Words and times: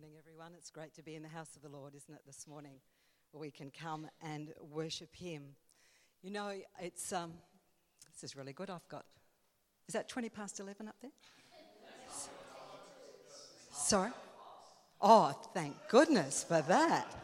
morning, 0.00 0.16
everyone. 0.18 0.52
It's 0.56 0.70
great 0.70 0.94
to 0.94 1.02
be 1.02 1.14
in 1.14 1.22
the 1.22 1.28
house 1.28 1.56
of 1.56 1.62
the 1.62 1.68
Lord, 1.68 1.94
isn't 1.94 2.14
it, 2.14 2.22
this 2.26 2.46
morning, 2.46 2.76
where 3.32 3.40
we 3.40 3.50
can 3.50 3.70
come 3.70 4.06
and 4.22 4.50
worship 4.72 5.14
Him. 5.14 5.42
You 6.22 6.30
know, 6.30 6.54
it's 6.80 7.12
um, 7.12 7.34
this 8.10 8.24
is 8.30 8.34
really 8.34 8.54
good. 8.54 8.70
I've 8.70 8.88
got 8.88 9.04
is 9.88 9.92
that 9.92 10.08
twenty 10.08 10.30
past 10.30 10.58
eleven 10.58 10.88
up 10.88 10.94
there? 11.02 11.10
Sorry. 13.72 14.10
Oh, 15.02 15.38
thank 15.52 15.76
goodness 15.88 16.44
for 16.44 16.62
that. 16.62 17.14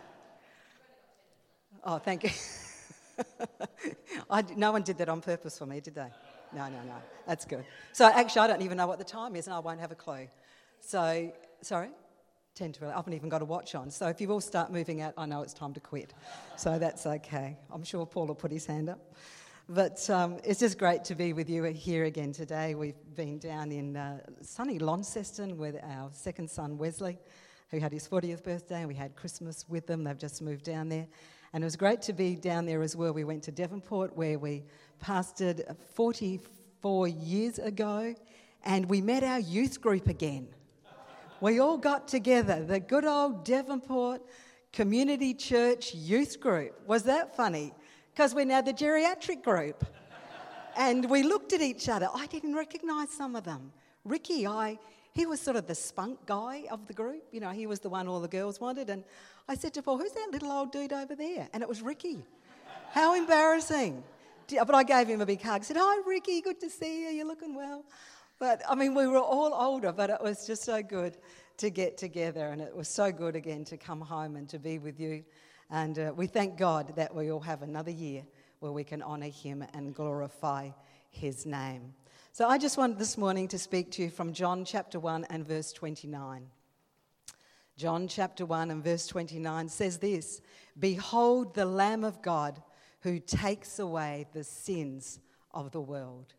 Oh, 1.82 1.96
thank 1.96 2.24
you. 2.24 2.30
I, 4.30 4.44
no 4.54 4.72
one 4.72 4.82
did 4.82 4.98
that 4.98 5.08
on 5.08 5.22
purpose 5.22 5.56
for 5.56 5.64
me, 5.64 5.80
did 5.80 5.94
they? 5.94 6.08
No, 6.52 6.68
no, 6.68 6.82
no. 6.84 6.96
That's 7.26 7.46
good. 7.46 7.64
So 7.94 8.04
actually, 8.04 8.42
I 8.42 8.46
don't 8.48 8.62
even 8.62 8.76
know 8.76 8.86
what 8.86 8.98
the 8.98 9.04
time 9.04 9.34
is, 9.34 9.46
and 9.46 9.54
I 9.54 9.60
won't 9.60 9.80
have 9.80 9.92
a 9.92 9.96
clue. 9.96 10.28
So, 10.80 11.32
sorry? 11.62 11.88
10 12.56 12.72
to 12.72 12.80
11. 12.84 12.94
I 12.94 12.98
haven't 12.98 13.12
even 13.12 13.28
got 13.28 13.42
a 13.42 13.44
watch 13.44 13.74
on. 13.74 13.90
So 13.90 14.08
if 14.08 14.18
you 14.18 14.32
all 14.32 14.40
start 14.40 14.72
moving 14.72 15.02
out, 15.02 15.12
I 15.18 15.26
know 15.26 15.42
it's 15.42 15.52
time 15.52 15.74
to 15.74 15.80
quit. 15.80 16.14
So 16.56 16.78
that's 16.78 17.04
okay. 17.04 17.58
I'm 17.70 17.84
sure 17.84 18.06
Paul 18.06 18.28
will 18.28 18.34
put 18.34 18.50
his 18.50 18.64
hand 18.64 18.88
up. 18.88 18.98
But 19.68 20.08
um, 20.08 20.38
it's 20.42 20.60
just 20.60 20.78
great 20.78 21.04
to 21.04 21.14
be 21.14 21.34
with 21.34 21.50
you 21.50 21.64
here 21.64 22.04
again 22.04 22.32
today. 22.32 22.74
We've 22.74 22.94
been 23.14 23.38
down 23.38 23.72
in 23.72 23.96
uh, 23.96 24.20
sunny 24.40 24.78
Launceston 24.78 25.58
with 25.58 25.76
our 25.82 26.08
second 26.12 26.48
son, 26.48 26.78
Wesley, 26.78 27.18
who 27.70 27.78
had 27.78 27.92
his 27.92 28.08
40th 28.08 28.42
birthday, 28.42 28.78
and 28.78 28.88
we 28.88 28.94
had 28.94 29.14
Christmas 29.16 29.66
with 29.68 29.86
them. 29.86 30.02
They've 30.02 30.16
just 30.16 30.40
moved 30.40 30.64
down 30.64 30.88
there. 30.88 31.06
And 31.52 31.62
it 31.62 31.66
was 31.66 31.76
great 31.76 32.00
to 32.02 32.14
be 32.14 32.36
down 32.36 32.64
there 32.64 32.80
as 32.82 32.96
well. 32.96 33.12
We 33.12 33.24
went 33.24 33.42
to 33.44 33.52
Devonport, 33.52 34.16
where 34.16 34.38
we 34.38 34.64
pastored 35.04 35.76
44 35.94 37.08
years 37.08 37.58
ago, 37.58 38.14
and 38.64 38.88
we 38.88 39.02
met 39.02 39.24
our 39.24 39.40
youth 39.40 39.82
group 39.82 40.08
again 40.08 40.48
we 41.40 41.58
all 41.58 41.76
got 41.76 42.08
together, 42.08 42.64
the 42.64 42.80
good 42.80 43.04
old 43.04 43.44
Devonport 43.44 44.22
Community 44.72 45.34
Church 45.34 45.94
Youth 45.94 46.40
Group. 46.40 46.80
Was 46.86 47.02
that 47.04 47.36
funny? 47.36 47.74
Because 48.12 48.34
we're 48.34 48.46
now 48.46 48.62
the 48.62 48.72
geriatric 48.72 49.42
group. 49.42 49.84
and 50.76 51.08
we 51.10 51.22
looked 51.22 51.52
at 51.52 51.60
each 51.60 51.88
other. 51.88 52.08
I 52.14 52.26
didn't 52.26 52.54
recognize 52.54 53.10
some 53.10 53.36
of 53.36 53.44
them. 53.44 53.72
Ricky, 54.04 54.46
I, 54.46 54.78
he 55.12 55.26
was 55.26 55.40
sort 55.40 55.56
of 55.56 55.66
the 55.66 55.74
spunk 55.74 56.24
guy 56.24 56.64
of 56.70 56.86
the 56.86 56.94
group. 56.94 57.24
You 57.32 57.40
know, 57.40 57.50
he 57.50 57.66
was 57.66 57.80
the 57.80 57.90
one 57.90 58.08
all 58.08 58.20
the 58.20 58.28
girls 58.28 58.60
wanted. 58.60 58.88
And 58.88 59.04
I 59.48 59.56
said 59.56 59.74
to 59.74 59.82
Paul, 59.82 59.98
Who's 59.98 60.12
that 60.12 60.28
little 60.32 60.50
old 60.50 60.72
dude 60.72 60.92
over 60.92 61.14
there? 61.14 61.48
And 61.52 61.62
it 61.62 61.68
was 61.68 61.82
Ricky. 61.82 62.24
How 62.92 63.14
embarrassing. 63.14 64.02
But 64.48 64.74
I 64.74 64.84
gave 64.84 65.08
him 65.08 65.20
a 65.20 65.26
big 65.26 65.42
hug. 65.42 65.60
I 65.60 65.64
said, 65.64 65.76
Hi, 65.78 66.02
Ricky, 66.06 66.40
good 66.40 66.60
to 66.60 66.70
see 66.70 67.02
you. 67.02 67.08
You're 67.08 67.26
looking 67.26 67.54
well. 67.54 67.84
But 68.38 68.62
I 68.68 68.74
mean, 68.74 68.94
we 68.94 69.06
were 69.06 69.18
all 69.18 69.54
older, 69.54 69.92
but 69.92 70.10
it 70.10 70.20
was 70.22 70.46
just 70.46 70.64
so 70.64 70.82
good 70.82 71.16
to 71.58 71.70
get 71.70 71.96
together. 71.96 72.48
And 72.48 72.60
it 72.60 72.74
was 72.74 72.88
so 72.88 73.10
good 73.10 73.34
again 73.34 73.64
to 73.66 73.76
come 73.76 74.00
home 74.00 74.36
and 74.36 74.48
to 74.50 74.58
be 74.58 74.78
with 74.78 75.00
you. 75.00 75.24
And 75.70 75.98
uh, 75.98 76.12
we 76.14 76.26
thank 76.26 76.58
God 76.58 76.94
that 76.96 77.14
we 77.14 77.32
all 77.32 77.40
have 77.40 77.62
another 77.62 77.90
year 77.90 78.24
where 78.60 78.72
we 78.72 78.84
can 78.84 79.02
honour 79.02 79.30
Him 79.30 79.64
and 79.72 79.94
glorify 79.94 80.70
His 81.10 81.46
name. 81.46 81.94
So 82.32 82.46
I 82.46 82.58
just 82.58 82.76
wanted 82.76 82.98
this 82.98 83.16
morning 83.16 83.48
to 83.48 83.58
speak 83.58 83.90
to 83.92 84.02
you 84.02 84.10
from 84.10 84.34
John 84.34 84.64
chapter 84.64 85.00
1 85.00 85.26
and 85.30 85.46
verse 85.46 85.72
29. 85.72 86.46
John 87.76 88.08
chapter 88.08 88.44
1 88.44 88.70
and 88.70 88.84
verse 88.84 89.06
29 89.06 89.68
says 89.68 89.98
this 89.98 90.40
Behold 90.78 91.54
the 91.54 91.64
Lamb 91.64 92.04
of 92.04 92.20
God 92.22 92.62
who 93.00 93.18
takes 93.18 93.78
away 93.78 94.26
the 94.32 94.44
sins 94.44 95.20
of 95.52 95.70
the 95.72 95.80
world. 95.80 96.34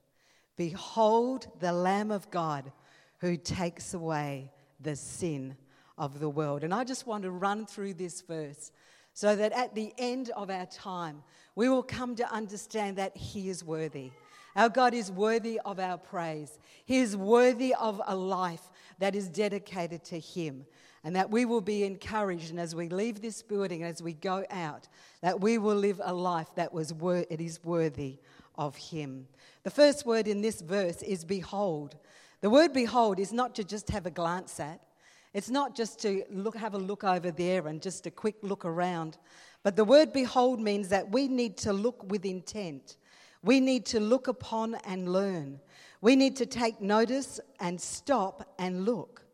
Behold 0.58 1.47
the 1.59 1.72
Lamb 1.72 2.11
of 2.11 2.30
God 2.31 2.72
who 3.19 3.38
takes 3.38 3.94
away 3.94 4.52
the 4.80 4.95
sin 4.95 5.55
of 5.97 6.19
the 6.19 6.30
world. 6.30 6.64
And 6.64 6.73
I 6.73 6.83
just 6.83 7.08
want 7.08 7.23
to 7.23 7.31
run 7.31 7.66
through 7.66 7.95
this 7.95 8.22
verse 8.22 8.72
so 9.14 9.36
that 9.36 9.52
at 9.53 9.73
the 9.73 9.94
end 9.97 10.30
of 10.36 10.49
our 10.49 10.67
time, 10.67 11.23
we 11.55 11.69
will 11.69 11.81
come 11.81 12.16
to 12.16 12.31
understand 12.31 12.98
that 12.98 13.17
He 13.17 13.49
is 13.49 13.64
worthy. 13.64 14.11
Our 14.55 14.70
God 14.70 14.93
is 14.93 15.11
worthy 15.11 15.59
of 15.65 15.80
our 15.80 15.98
praise. 15.98 16.60
He 16.86 16.98
is 16.98 17.17
worthy 17.17 17.73
of 17.73 18.02
a 18.05 18.15
life 18.15 18.71
that 18.99 19.15
is 19.15 19.27
dedicated 19.27 20.04
to 20.05 20.20
Him. 20.20 20.65
And 21.04 21.15
that 21.15 21.31
we 21.31 21.45
will 21.45 21.61
be 21.61 21.83
encouraged, 21.83 22.49
and 22.49 22.60
as 22.60 22.76
we 22.76 22.89
leave 22.89 23.21
this 23.21 23.42
building, 23.42 23.83
as 23.83 24.02
we 24.02 24.14
go 24.14 24.43
out, 24.49 24.87
that 25.21 25.39
we 25.39 25.58
will 25.58 25.76
live 25.76 26.02
a 26.04 26.14
life 26.14 26.49
that 26.55 26.73
was 26.73 26.93
wor- 26.93 27.26
it 27.30 27.39
is 27.39 27.64
worthy 27.64 28.20
of 28.55 28.76
Him. 28.76 29.27
The 29.67 29.72
first 29.72 30.05
word 30.05 30.30
in 30.30 30.39
this 30.39 30.61
verse 30.61 31.02
is 31.02 31.26
behold. 31.26 31.98
The 32.39 32.50
word 32.50 32.72
behold 32.72 33.20
is 33.20 33.33
not 33.33 33.54
to 33.55 33.66
just 33.66 33.89
have 33.89 34.05
a 34.05 34.10
glance 34.10 34.61
at, 34.61 34.80
it's 35.33 35.50
not 35.50 35.76
just 35.76 36.00
to 36.04 36.23
look, 36.32 36.55
have 36.55 36.73
a 36.73 36.78
look 36.78 37.04
over 37.04 37.32
there 37.32 37.67
and 37.67 37.82
just 37.82 38.05
a 38.05 38.10
quick 38.10 38.38
look 38.42 38.64
around. 38.64 39.17
But 39.64 39.76
the 39.76 39.83
word 39.83 40.14
behold 40.14 40.61
means 40.61 40.88
that 40.88 41.11
we 41.11 41.28
need 41.28 41.58
to 41.58 41.73
look 41.73 42.10
with 42.10 42.23
intent. 42.23 42.95
We 43.44 43.60
need 43.60 43.86
to 43.88 44.00
look 44.00 44.30
upon 44.30 44.76
and 44.86 45.11
learn. 45.11 45.60
We 45.99 46.16
need 46.16 46.38
to 46.38 46.45
take 46.45 46.80
notice 46.80 47.42
and 47.60 47.82
stop 47.82 48.55
and 48.58 48.86
look. 48.86 49.26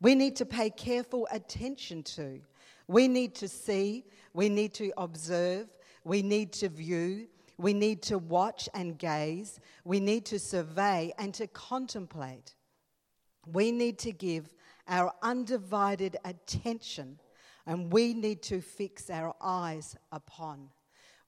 We 0.00 0.14
need 0.14 0.36
to 0.36 0.46
pay 0.46 0.70
careful 0.70 1.26
attention 1.32 2.04
to. 2.14 2.40
We 2.86 3.08
need 3.08 3.34
to 3.34 3.48
see. 3.48 4.04
We 4.34 4.50
need 4.50 4.72
to 4.74 4.92
observe. 4.96 5.66
We 6.04 6.22
need 6.22 6.52
to 6.52 6.68
view. 6.68 7.26
We 7.60 7.74
need 7.74 8.02
to 8.04 8.16
watch 8.16 8.70
and 8.72 8.98
gaze. 8.98 9.60
We 9.84 10.00
need 10.00 10.24
to 10.26 10.38
survey 10.38 11.12
and 11.18 11.34
to 11.34 11.46
contemplate. 11.46 12.54
We 13.46 13.70
need 13.70 13.98
to 13.98 14.12
give 14.12 14.54
our 14.88 15.12
undivided 15.22 16.16
attention 16.24 17.20
and 17.66 17.92
we 17.92 18.14
need 18.14 18.42
to 18.44 18.62
fix 18.62 19.10
our 19.10 19.34
eyes 19.42 19.94
upon. 20.10 20.70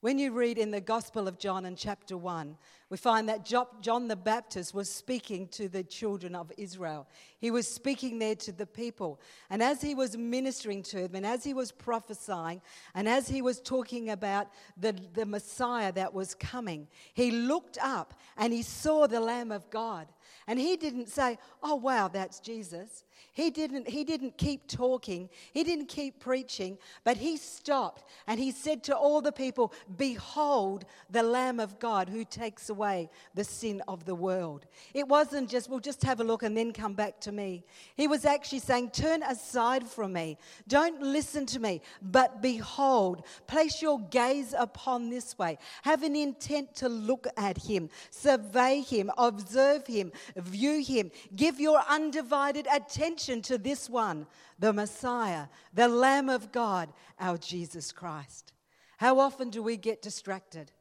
When 0.03 0.19
you 0.19 0.33
read 0.33 0.57
in 0.57 0.71
the 0.71 0.81
Gospel 0.81 1.29
of 1.29 1.39
John 1.39 1.65
in 1.65 1.77
chapter 1.77 2.17
1, 2.17 2.57
we 2.89 2.97
find 2.97 3.29
that 3.29 3.45
John 3.45 4.09
the 4.09 4.17
Baptist 4.17 4.73
was 4.73 4.89
speaking 4.89 5.47
to 5.53 5.69
the 5.69 5.81
children 5.81 6.35
of 6.35 6.51
Israel. 6.57 7.07
He 7.39 7.51
was 7.51 7.69
speaking 7.69 8.19
there 8.19 8.35
to 8.35 8.51
the 8.51 8.65
people. 8.65 9.21
And 9.49 9.63
as 9.63 9.81
he 9.81 9.95
was 9.95 10.17
ministering 10.17 10.83
to 10.83 11.07
them, 11.07 11.15
and 11.15 11.25
as 11.25 11.45
he 11.45 11.53
was 11.53 11.71
prophesying, 11.71 12.61
and 12.93 13.07
as 13.07 13.29
he 13.29 13.41
was 13.41 13.61
talking 13.61 14.09
about 14.09 14.49
the, 14.75 14.93
the 15.13 15.25
Messiah 15.25 15.93
that 15.93 16.13
was 16.13 16.35
coming, 16.35 16.89
he 17.13 17.31
looked 17.31 17.77
up 17.81 18.13
and 18.35 18.51
he 18.51 18.61
saw 18.61 19.07
the 19.07 19.21
Lamb 19.21 19.53
of 19.53 19.69
God. 19.69 20.09
And 20.47 20.59
he 20.59 20.75
didn't 20.75 21.07
say, 21.07 21.37
Oh, 21.61 21.75
wow, 21.75 22.09
that's 22.09 22.41
Jesus. 22.41 23.05
He 23.33 23.49
didn't, 23.49 23.89
he 23.89 24.03
didn't 24.03 24.37
keep 24.37 24.67
talking, 24.67 25.27
he 25.53 25.63
didn't 25.63 25.87
keep 25.87 26.19
preaching, 26.19 26.77
but 27.03 27.17
he 27.17 27.37
stopped 27.37 28.03
and 28.27 28.39
he 28.39 28.51
said 28.51 28.83
to 28.83 28.95
all 28.95 29.21
the 29.21 29.31
people, 29.31 29.73
Behold 29.97 30.85
the 31.09 31.23
Lamb 31.23 31.59
of 31.59 31.79
God 31.79 32.09
who 32.09 32.25
takes 32.25 32.69
away 32.69 33.09
the 33.33 33.43
sin 33.43 33.81
of 33.87 34.05
the 34.05 34.13
world. 34.13 34.67
It 34.93 35.07
wasn't 35.07 35.49
just, 35.49 35.69
We'll 35.69 35.79
just 35.79 36.03
have 36.03 36.19
a 36.19 36.23
look 36.23 36.43
and 36.43 36.55
then 36.55 36.71
come 36.71 36.93
back 36.93 37.19
to 37.21 37.31
me. 37.31 37.63
He 37.95 38.07
was 38.07 38.23
actually 38.23 38.59
saying, 38.59 38.91
Turn 38.91 39.23
aside 39.23 39.87
from 39.87 40.13
me. 40.13 40.37
Don't 40.67 41.01
listen 41.01 41.47
to 41.47 41.59
me, 41.59 41.81
but 42.03 42.39
behold, 42.39 43.25
place 43.47 43.81
your 43.81 43.99
gaze 43.99 44.53
upon 44.57 45.09
this 45.09 45.37
way. 45.39 45.57
Have 45.81 46.03
an 46.03 46.15
intent 46.15 46.75
to 46.75 46.87
look 46.87 47.25
at 47.35 47.57
him, 47.57 47.89
survey 48.11 48.81
him, 48.81 49.09
observe 49.17 49.87
him, 49.87 50.11
view 50.35 50.83
him. 50.83 51.09
Give 51.35 51.59
your 51.59 51.81
undivided 51.89 52.67
attention 52.71 53.02
attention 53.03 53.41
to 53.41 53.57
this 53.57 53.89
one, 53.89 54.25
the 54.59 54.71
Messiah, 54.71 55.47
the 55.73 55.89
Lamb 55.89 56.29
of 56.29 56.53
God, 56.53 56.87
our 57.19 57.37
Jesus 57.37 57.91
Christ. 57.91 58.53
How 58.97 59.19
often 59.19 59.49
do 59.49 59.61
we 59.61 59.75
get 59.75 60.01
distracted? 60.01 60.71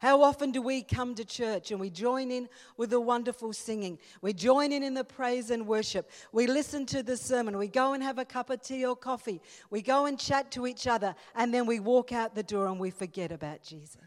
How 0.00 0.22
often 0.22 0.50
do 0.50 0.60
we 0.60 0.82
come 0.82 1.14
to 1.14 1.24
church 1.24 1.70
and 1.70 1.78
we 1.78 1.90
join 1.90 2.32
in 2.32 2.48
with 2.76 2.90
the 2.90 3.00
wonderful 3.00 3.52
singing? 3.52 3.98
We 4.22 4.32
join 4.32 4.72
in 4.72 4.82
in 4.82 4.94
the 4.94 5.04
praise 5.04 5.50
and 5.50 5.68
worship. 5.68 6.10
We 6.32 6.48
listen 6.48 6.84
to 6.86 7.04
the 7.04 7.16
sermon. 7.16 7.56
We 7.56 7.68
go 7.68 7.92
and 7.92 8.02
have 8.02 8.18
a 8.18 8.24
cup 8.24 8.50
of 8.50 8.60
tea 8.60 8.84
or 8.84 8.96
coffee. 8.96 9.40
We 9.70 9.80
go 9.80 10.06
and 10.06 10.18
chat 10.18 10.50
to 10.52 10.66
each 10.66 10.88
other. 10.88 11.14
And 11.36 11.54
then 11.54 11.64
we 11.64 11.78
walk 11.78 12.10
out 12.12 12.34
the 12.34 12.42
door 12.42 12.66
and 12.66 12.80
we 12.80 12.90
forget 12.90 13.30
about 13.30 13.62
Jesus. 13.62 14.00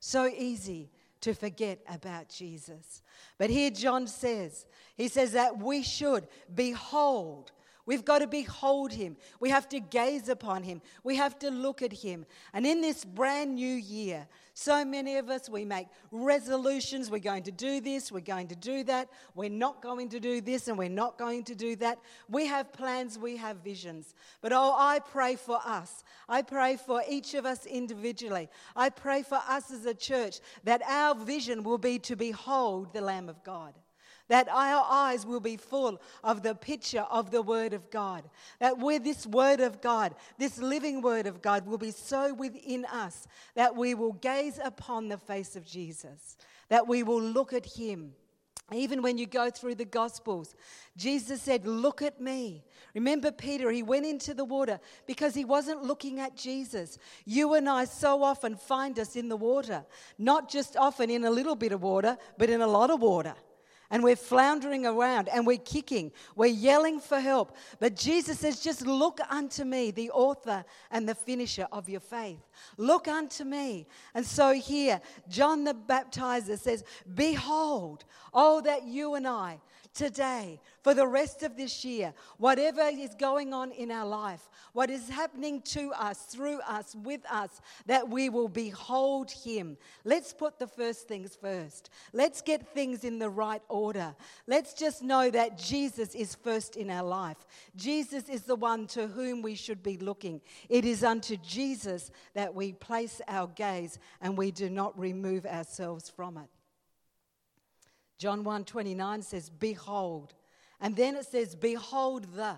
So 0.00 0.26
easy 0.26 0.90
to 1.22 1.34
forget 1.34 1.80
about 1.88 2.28
Jesus. 2.28 3.02
But 3.38 3.50
here 3.50 3.70
John 3.70 4.06
says, 4.06 4.66
he 4.96 5.08
says 5.08 5.32
that 5.32 5.58
we 5.58 5.82
should 5.82 6.28
behold. 6.54 7.52
We've 7.84 8.04
got 8.04 8.20
to 8.20 8.26
behold 8.26 8.92
him. 8.92 9.16
We 9.40 9.50
have 9.50 9.68
to 9.70 9.80
gaze 9.80 10.28
upon 10.28 10.62
him. 10.62 10.82
We 11.02 11.16
have 11.16 11.38
to 11.40 11.50
look 11.50 11.82
at 11.82 11.92
him. 11.92 12.26
And 12.52 12.66
in 12.66 12.80
this 12.80 13.04
brand 13.04 13.56
new 13.56 13.74
year, 13.74 14.28
so 14.54 14.84
many 14.84 15.16
of 15.16 15.30
us, 15.30 15.48
we 15.48 15.64
make 15.64 15.88
resolutions. 16.10 17.10
We're 17.10 17.20
going 17.20 17.44
to 17.44 17.52
do 17.52 17.80
this, 17.80 18.12
we're 18.12 18.20
going 18.20 18.48
to 18.48 18.54
do 18.54 18.84
that. 18.84 19.08
We're 19.34 19.48
not 19.48 19.80
going 19.80 20.10
to 20.10 20.20
do 20.20 20.40
this, 20.42 20.68
and 20.68 20.76
we're 20.76 20.90
not 20.90 21.18
going 21.18 21.44
to 21.44 21.54
do 21.54 21.74
that. 21.76 21.98
We 22.28 22.46
have 22.46 22.72
plans, 22.72 23.18
we 23.18 23.38
have 23.38 23.58
visions. 23.58 24.14
But 24.42 24.52
oh, 24.52 24.74
I 24.76 24.98
pray 24.98 25.36
for 25.36 25.58
us. 25.64 26.04
I 26.28 26.42
pray 26.42 26.76
for 26.76 27.02
each 27.08 27.32
of 27.32 27.46
us 27.46 27.64
individually. 27.64 28.50
I 28.76 28.90
pray 28.90 29.22
for 29.22 29.40
us 29.48 29.70
as 29.70 29.86
a 29.86 29.94
church 29.94 30.40
that 30.64 30.82
our 30.86 31.14
vision 31.14 31.62
will 31.62 31.78
be 31.78 31.98
to 32.00 32.14
behold 32.14 32.92
the 32.92 33.00
Lamb 33.00 33.30
of 33.30 33.42
God 33.44 33.72
that 34.28 34.48
our 34.48 34.86
eyes 34.88 35.26
will 35.26 35.40
be 35.40 35.56
full 35.56 36.00
of 36.22 36.42
the 36.42 36.54
picture 36.54 37.06
of 37.10 37.30
the 37.30 37.42
Word 37.42 37.72
of 37.72 37.90
God. 37.90 38.24
That 38.60 38.78
where 38.78 38.98
this 38.98 39.26
Word 39.26 39.60
of 39.60 39.80
God, 39.80 40.14
this 40.38 40.58
living 40.58 41.02
Word 41.02 41.26
of 41.26 41.42
God, 41.42 41.66
will 41.66 41.78
be 41.78 41.90
so 41.90 42.34
within 42.34 42.84
us 42.86 43.26
that 43.54 43.76
we 43.76 43.94
will 43.94 44.12
gaze 44.14 44.58
upon 44.62 45.08
the 45.08 45.18
face 45.18 45.56
of 45.56 45.66
Jesus, 45.66 46.36
that 46.68 46.86
we 46.86 47.02
will 47.02 47.20
look 47.20 47.52
at 47.52 47.66
Him. 47.66 48.12
Even 48.72 49.02
when 49.02 49.18
you 49.18 49.26
go 49.26 49.50
through 49.50 49.74
the 49.74 49.84
Gospels, 49.84 50.54
Jesus 50.96 51.42
said, 51.42 51.66
Look 51.66 52.00
at 52.00 52.20
me. 52.20 52.64
Remember 52.94 53.30
Peter, 53.30 53.70
he 53.70 53.82
went 53.82 54.06
into 54.06 54.34
the 54.34 54.44
water 54.44 54.80
because 55.06 55.34
he 55.34 55.44
wasn't 55.44 55.82
looking 55.82 56.20
at 56.20 56.36
Jesus. 56.36 56.98
You 57.24 57.54
and 57.54 57.68
I 57.68 57.84
so 57.84 58.22
often 58.22 58.56
find 58.56 58.98
us 58.98 59.16
in 59.16 59.28
the 59.28 59.36
water, 59.36 59.84
not 60.18 60.48
just 60.48 60.76
often 60.76 61.10
in 61.10 61.24
a 61.24 61.30
little 61.30 61.56
bit 61.56 61.72
of 61.72 61.82
water, 61.82 62.16
but 62.38 62.50
in 62.50 62.60
a 62.60 62.66
lot 62.66 62.90
of 62.90 63.00
water 63.00 63.34
and 63.92 64.02
we're 64.02 64.16
floundering 64.16 64.86
around 64.86 65.28
and 65.28 65.46
we're 65.46 65.58
kicking, 65.58 66.10
we're 66.34 66.46
yelling 66.46 66.98
for 66.98 67.20
help. 67.20 67.54
But 67.78 67.94
Jesus 67.94 68.40
says, 68.40 68.58
Just 68.58 68.86
look 68.86 69.20
unto 69.30 69.64
me, 69.64 69.90
the 69.90 70.10
author 70.10 70.64
and 70.90 71.06
the 71.06 71.14
finisher 71.14 71.68
of 71.70 71.88
your 71.90 72.00
faith. 72.00 72.40
Look 72.78 73.06
unto 73.06 73.44
me. 73.44 73.86
And 74.14 74.26
so 74.26 74.54
here, 74.54 75.00
John 75.28 75.64
the 75.64 75.74
Baptizer 75.74 76.58
says, 76.58 76.84
Behold, 77.14 78.04
oh, 78.32 78.62
that 78.62 78.84
you 78.84 79.14
and 79.14 79.28
I, 79.28 79.60
today, 79.94 80.60
for 80.82 80.94
the 80.94 81.06
rest 81.06 81.42
of 81.42 81.56
this 81.56 81.84
year, 81.84 82.12
whatever 82.38 82.82
is 82.82 83.14
going 83.14 83.52
on 83.52 83.72
in 83.72 83.90
our 83.90 84.06
life, 84.06 84.48
what 84.72 84.90
is 84.90 85.08
happening 85.08 85.60
to 85.62 85.92
us, 85.92 86.18
through 86.22 86.60
us, 86.60 86.94
with 86.94 87.20
us, 87.30 87.60
that 87.86 88.08
we 88.08 88.28
will 88.28 88.48
behold 88.48 89.30
Him. 89.30 89.76
Let's 90.04 90.32
put 90.32 90.58
the 90.58 90.66
first 90.66 91.08
things 91.08 91.36
first. 91.40 91.90
Let's 92.12 92.42
get 92.42 92.74
things 92.74 93.04
in 93.04 93.18
the 93.18 93.30
right 93.30 93.62
order. 93.68 94.14
Let's 94.46 94.74
just 94.74 95.02
know 95.02 95.30
that 95.30 95.58
Jesus 95.58 96.14
is 96.14 96.34
first 96.34 96.76
in 96.76 96.90
our 96.90 97.04
life. 97.04 97.46
Jesus 97.76 98.28
is 98.28 98.42
the 98.42 98.56
one 98.56 98.86
to 98.88 99.06
whom 99.06 99.42
we 99.42 99.54
should 99.54 99.82
be 99.82 99.98
looking. 99.98 100.40
It 100.68 100.84
is 100.84 101.04
unto 101.04 101.36
Jesus 101.36 102.10
that 102.34 102.54
we 102.54 102.72
place 102.72 103.20
our 103.28 103.46
gaze 103.48 103.98
and 104.20 104.36
we 104.36 104.50
do 104.50 104.70
not 104.70 104.98
remove 104.98 105.46
ourselves 105.46 106.08
from 106.08 106.38
it. 106.38 106.48
John 108.22 108.44
1:29 108.44 109.20
says, 109.24 109.50
"Behold." 109.50 110.34
And 110.78 110.94
then 110.94 111.16
it 111.16 111.26
says, 111.26 111.56
"Behold 111.56 112.22
the." 112.34 112.56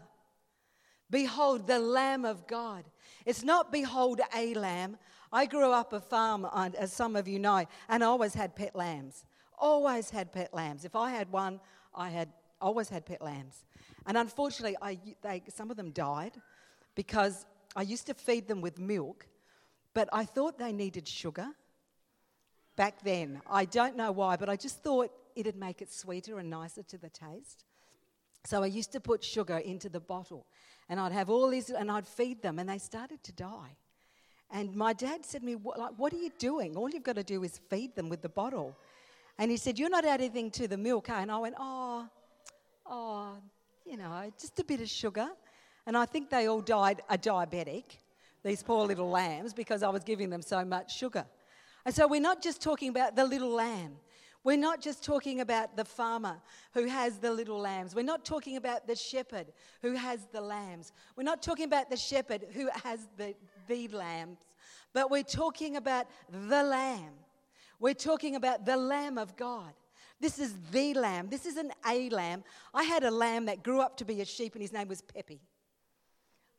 Behold 1.09 1.67
the 1.67 1.79
Lamb 1.79 2.27
of 2.27 2.47
God. 2.47 2.85
It's 3.25 3.43
not 3.43 3.73
behold 3.73 4.21
a 4.35 4.53
lamb. 4.53 4.99
I 5.33 5.47
grew 5.47 5.73
up 5.73 5.95
a 5.95 6.03
farm, 6.03 6.45
as 6.45 6.93
some 6.93 7.17
of 7.17 7.27
you 7.27 7.39
know, 7.39 7.65
and 7.89 8.05
I 8.05 8.07
always 8.07 8.35
had 8.35 8.55
pet 8.55 8.77
lambs. 8.77 9.25
Always 9.57 10.11
had 10.11 10.33
pet 10.33 10.53
lambs. 10.53 10.85
If 10.85 10.95
I 10.95 11.13
had 11.13 11.33
one, 11.33 11.63
I 11.95 12.11
had 12.11 12.31
always 12.61 12.91
had 12.91 13.07
pet 13.07 13.23
lambs. 13.23 13.65
And 14.05 14.19
unfortunately, 14.19 14.77
I, 14.83 14.99
they, 15.23 15.45
some 15.49 15.71
of 15.71 15.79
them 15.79 15.93
died 15.93 16.43
because 16.95 17.47
I 17.75 17.83
used 17.83 18.07
to 18.09 18.15
feed 18.15 18.49
them 18.49 18.61
with 18.61 18.79
milk, 18.79 19.27
but 19.95 20.11
I 20.13 20.27
thought 20.27 20.59
they 20.59 20.73
needed 20.73 21.09
sugar 21.09 21.49
back 22.77 23.03
then. 23.03 23.41
I 23.47 23.65
don't 23.65 23.97
know 23.97 24.13
why, 24.13 24.37
but 24.37 24.51
I 24.51 24.57
just 24.57 24.83
thought 24.83 25.11
it'd 25.35 25.57
make 25.57 25.83
it 25.83 25.93
sweeter 25.93 26.39
and 26.39 26.51
nicer 26.51 26.83
to 26.83 26.99
the 26.99 27.09
taste. 27.09 27.65
So 28.45 28.63
I 28.63 28.67
used 28.67 28.93
to 28.93 29.01
put 29.01 29.25
sugar 29.25 29.59
into 29.59 29.89
the 29.89 30.01
bottle 30.01 30.47
and 30.89 31.01
I'd 31.01 31.13
have 31.13 31.31
all 31.31 31.49
these 31.49 31.71
and 31.71 31.91
I'd 31.91 32.07
feed 32.07 32.43
them 32.43 32.59
and 32.59 32.69
they 32.69 32.79
started 32.79 33.23
to 33.25 33.33
die. 33.33 33.77
And 34.51 34.75
my 34.77 34.93
dad 34.93 35.25
said 35.25 35.41
to 35.41 35.47
me, 35.47 35.57
what, 35.57 35.79
like, 35.79 35.93
what 35.97 36.13
are 36.13 36.19
you 36.19 36.31
doing? 36.39 36.77
All 36.77 36.89
you've 36.89 37.03
got 37.03 37.17
to 37.17 37.25
do 37.25 37.43
is 37.43 37.59
feed 37.71 37.97
them 37.97 38.09
with 38.09 38.23
the 38.23 38.29
bottle. 38.29 38.77
And 39.39 39.51
he 39.51 39.57
said, 39.57 39.79
You're 39.79 39.91
not 39.91 40.05
adding 40.05 40.27
anything 40.27 40.51
to 40.53 40.69
the 40.69 40.77
milk, 40.77 41.09
eh? 41.09 41.21
And 41.21 41.31
I 41.33 41.39
went, 41.39 41.57
Oh, 41.59 42.09
oh, 42.87 43.37
you 43.85 43.97
know, 43.97 44.31
just 44.41 44.59
a 44.61 44.65
bit 44.65 44.81
of 44.81 44.89
sugar. 44.89 45.29
And 45.87 45.97
I 45.97 46.07
think 46.07 46.31
they 46.31 46.47
all 46.47 46.61
died 46.61 47.03
a 47.11 47.19
diabetic, 47.19 47.85
these 48.45 48.63
poor 48.63 48.87
little 48.87 49.11
lambs, 49.11 49.53
because 49.53 49.83
I 49.83 49.89
was 49.89 50.05
giving 50.05 50.31
them 50.31 50.41
so 50.41 50.65
much 50.65 50.97
sugar. 50.97 51.27
And 51.85 51.95
so 51.95 52.07
we're 52.07 52.21
not 52.21 52.43
just 52.43 52.63
talking 52.63 52.89
about 52.89 53.17
the 53.17 53.25
little 53.25 53.51
lamb. 53.51 53.97
We're 54.45 54.59
not 54.59 54.83
just 54.83 55.03
talking 55.03 55.41
about 55.41 55.75
the 55.75 55.87
farmer 55.87 56.37
who 56.75 56.87
has 56.87 57.17
the 57.19 57.33
little 57.33 57.59
lambs. 57.59 57.95
We're 57.95 58.03
not 58.03 58.27
talking 58.27 58.57
about 58.57 58.87
the 58.87 58.95
shepherd 58.95 59.47
who 59.81 59.95
has 59.95 60.27
the 60.33 60.41
lambs. 60.43 60.93
We're 61.17 61.25
not 61.25 61.43
talking 61.43 61.65
about 61.65 61.89
the 61.89 61.97
shepherd 61.97 62.45
who 62.53 62.69
has 62.85 63.09
the, 63.17 63.35
the 63.67 63.89
lambs. 63.89 64.39
But 64.93 65.11
we're 65.11 65.23
talking 65.23 65.77
about 65.77 66.07
the 66.31 66.63
lamb. 66.63 67.15
We're 67.81 67.95
talking 67.95 68.37
about 68.37 68.67
the 68.67 68.77
lamb 68.77 69.17
of 69.17 69.35
God. 69.35 69.73
This 70.21 70.39
is 70.39 70.55
the 70.71 70.93
lamb. 70.93 71.29
This 71.31 71.47
isn't 71.47 71.73
a 71.89 72.11
lamb. 72.11 72.45
I 72.75 72.85
had 72.85 73.03
a 73.03 73.11
lamb 73.11 73.47
that 73.47 73.63
grew 73.63 73.81
up 73.81 73.97
to 73.97 74.05
be 74.05 74.21
a 74.21 74.25
sheep, 74.27 74.55
and 74.55 74.63
his 74.63 74.73
name 74.73 74.89
was 74.89 75.01
Peppy. 75.01 75.41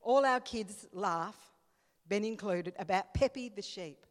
All 0.01 0.25
our 0.25 0.39
kids 0.39 0.87
laugh, 0.91 1.37
Ben 2.07 2.25
included, 2.25 2.73
about 2.79 3.13
Peppy 3.13 3.49
the 3.49 3.61
sheep. 3.61 4.05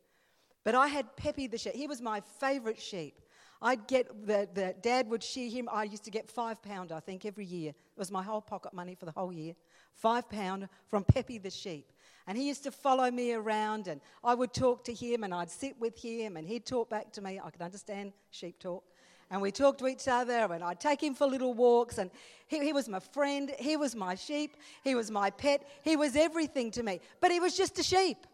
But 0.65 0.75
I 0.77 0.87
had 0.87 1.17
Peppy 1.17 1.49
the 1.49 1.59
sheep. 1.59 1.75
He 1.75 1.87
was 1.87 2.01
my 2.01 2.21
favorite 2.41 2.81
sheep. 2.81 3.21
I'd 3.65 3.89
get, 3.89 4.27
the 4.27 4.75
dad 4.83 5.09
would 5.09 5.23
shear 5.23 5.49
him. 5.49 5.71
I 5.73 5.85
used 5.85 6.05
to 6.05 6.11
get 6.11 6.31
five 6.31 6.63
pound, 6.63 6.93
I 6.93 7.01
think, 7.01 7.25
every 7.25 7.47
year. 7.47 7.71
It 7.71 7.99
was 7.99 8.11
my 8.11 8.23
whole 8.23 8.43
pocket 8.43 8.75
money 8.75 8.95
for 8.95 9.07
the 9.07 9.13
whole 9.13 9.33
year. 9.33 9.55
Five 9.95 10.29
pound 10.29 10.69
from 10.89 11.03
Peppy 11.03 11.39
the 11.39 11.49
sheep. 11.49 11.91
And 12.27 12.37
he 12.37 12.47
used 12.47 12.63
to 12.65 12.71
follow 12.71 13.11
me 13.11 13.33
around, 13.33 13.89
and 13.89 14.03
I 14.23 14.35
would 14.35 14.53
talk 14.53 14.85
to 14.85 14.93
him, 14.93 15.25
and 15.25 15.33
I'd 15.33 15.51
sit 15.51 15.81
with 15.81 15.97
him, 15.97 16.37
and 16.37 16.47
he'd 16.47 16.67
talk 16.67 16.91
back 16.91 17.11
to 17.13 17.23
me. 17.23 17.41
I 17.43 17.49
could 17.49 17.63
understand 17.63 18.13
sheep 18.31 18.59
talk. 18.59 18.85
And 19.31 19.41
we 19.41 19.51
talked 19.51 19.79
to 19.79 19.89
each 19.89 20.09
other, 20.09 20.53
and 20.53 20.63
I'd 20.63 20.79
take 20.79 21.03
him 21.03 21.15
for 21.15 21.27
little 21.27 21.55
walks. 21.55 21.97
And 21.97 22.11
he, 22.47 22.63
he 22.63 22.75
was 22.75 22.87
my 22.87 23.01
friend, 23.01 23.51
he 23.59 23.79
was 23.79 23.97
my 23.97 24.15
sheep, 24.15 24.59
he 24.83 24.95
was 24.95 25.11
my 25.11 25.31
pet, 25.31 25.67
he 25.83 25.97
was 25.97 26.17
everything 26.17 26.71
to 26.73 26.83
me. 26.83 27.01
But 27.19 27.31
he 27.31 27.41
was 27.41 27.57
just 27.57 27.79
a 27.79 27.83
sheep. 27.83 28.27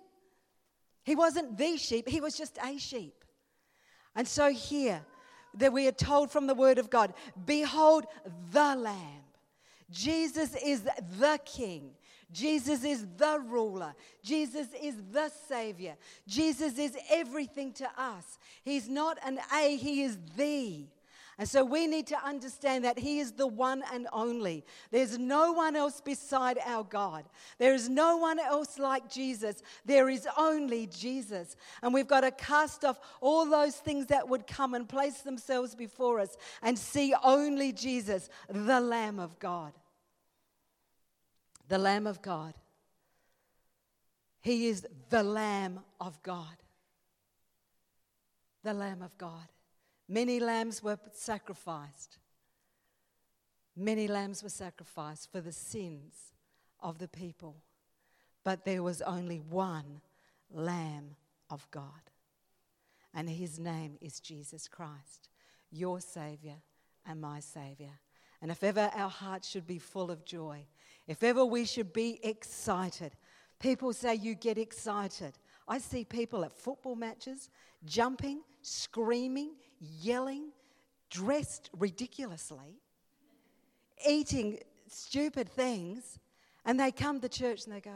He 1.05 1.15
wasn't 1.15 1.57
the 1.57 1.77
sheep, 1.77 2.09
he 2.09 2.21
was 2.21 2.37
just 2.37 2.59
a 2.61 2.77
sheep. 2.79 3.15
And 4.17 4.27
so 4.27 4.51
here, 4.51 5.03
that 5.55 5.73
we 5.73 5.87
are 5.89 5.93
told 5.93 6.31
from 6.31 6.47
the 6.47 6.55
Word 6.55 6.79
of 6.79 6.91
God 6.91 7.15
Behold 7.45 8.07
the 8.53 8.77
Lamb. 8.77 9.25
Jesus 9.91 10.55
is 10.65 10.83
the 11.19 11.41
King. 11.45 11.91
Jesus 12.33 12.85
is 12.85 13.07
the 13.17 13.41
ruler. 13.45 13.95
Jesus 14.23 14.69
is 14.81 14.95
the 15.11 15.31
Savior. 15.49 15.97
Jesus 16.27 16.79
is 16.79 16.97
everything 17.11 17.73
to 17.73 17.89
us. 17.99 18.39
He's 18.63 18.89
not 18.89 19.19
an 19.25 19.41
A, 19.55 19.77
He 19.77 20.03
is 20.03 20.17
the. 20.37 20.87
And 21.41 21.49
so 21.49 21.65
we 21.65 21.87
need 21.87 22.07
to 22.09 22.23
understand 22.23 22.85
that 22.85 22.99
He 22.99 23.19
is 23.19 23.33
the 23.33 23.47
one 23.47 23.83
and 23.95 24.07
only. 24.13 24.63
There's 24.91 25.19
no 25.19 25.53
one 25.53 25.75
else 25.75 25.99
beside 26.03 26.59
our 26.67 26.85
God. 26.85 27.25
There 27.57 27.73
is 27.73 27.89
no 27.89 28.19
one 28.19 28.39
else 28.39 28.79
like 28.79 29.11
Jesus. 29.11 29.63
There 29.87 30.11
is 30.11 30.29
only 30.37 30.87
Jesus. 30.87 31.57
And 31.83 31.95
we've 31.95 32.07
got 32.07 32.21
to 32.21 32.31
cast 32.31 32.85
off 32.85 33.01
all 33.23 33.47
those 33.47 33.75
things 33.77 34.09
that 34.09 34.29
would 34.29 34.47
come 34.47 34.75
and 34.75 34.87
place 34.87 35.23
themselves 35.23 35.75
before 35.75 36.21
us 36.21 36.37
and 36.61 36.79
see 36.79 37.15
only 37.25 37.73
Jesus, 37.73 38.29
the 38.51 38.79
Lamb 38.79 39.19
of 39.19 39.39
God. 39.39 39.73
The 41.69 41.79
Lamb 41.79 42.07
of 42.07 42.21
God. 42.21 42.53
He 44.43 44.67
is 44.67 44.87
the 45.09 45.23
Lamb 45.23 45.81
of 46.03 46.23
God. 46.23 46.57
The 48.63 48.75
Lamb 48.75 49.01
of 49.01 49.17
God. 49.17 49.49
Many 50.13 50.41
lambs 50.41 50.83
were 50.83 50.99
sacrificed. 51.13 52.19
Many 53.77 54.09
lambs 54.09 54.43
were 54.43 54.49
sacrificed 54.49 55.31
for 55.31 55.41
the 55.41 55.53
sins 55.53 56.35
of 56.81 56.99
the 56.99 57.07
people. 57.07 57.55
But 58.43 58.65
there 58.65 58.83
was 58.83 59.03
only 59.03 59.39
one 59.39 60.01
Lamb 60.51 61.15
of 61.49 61.71
God. 61.71 62.11
And 63.15 63.31
his 63.31 63.61
name 63.61 63.99
is 64.01 64.19
Jesus 64.19 64.67
Christ, 64.67 65.29
your 65.71 66.01
Savior 66.01 66.57
and 67.07 67.21
my 67.21 67.39
Savior. 67.39 68.01
And 68.43 68.51
if 68.51 68.65
ever 68.65 68.91
our 68.97 69.11
hearts 69.11 69.49
should 69.49 69.67
be 69.67 69.79
full 69.79 70.11
of 70.11 70.25
joy, 70.25 70.67
if 71.07 71.23
ever 71.23 71.45
we 71.45 71.65
should 71.65 71.93
be 71.93 72.19
excited, 72.25 73.13
people 73.61 73.93
say 73.93 74.17
you 74.17 74.35
get 74.35 74.59
excited. 74.59 75.39
I 75.69 75.79
see 75.79 76.03
people 76.05 76.45
at 76.45 76.53
football 76.53 76.97
matches 76.97 77.49
jumping, 77.85 78.41
screaming, 78.61 79.53
yelling, 79.81 80.53
dressed 81.11 81.71
ridiculously, 81.77 82.81
eating 84.07 84.59
stupid 84.87 85.49
things, 85.49 86.19
and 86.65 86.79
they 86.79 86.91
come 86.91 87.21
to 87.21 87.29
church 87.29 87.65
and 87.65 87.75
they 87.75 87.81
go, 87.81 87.91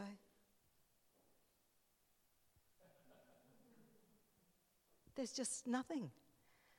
There's 5.15 5.31
just 5.31 5.65
nothing. 5.65 6.11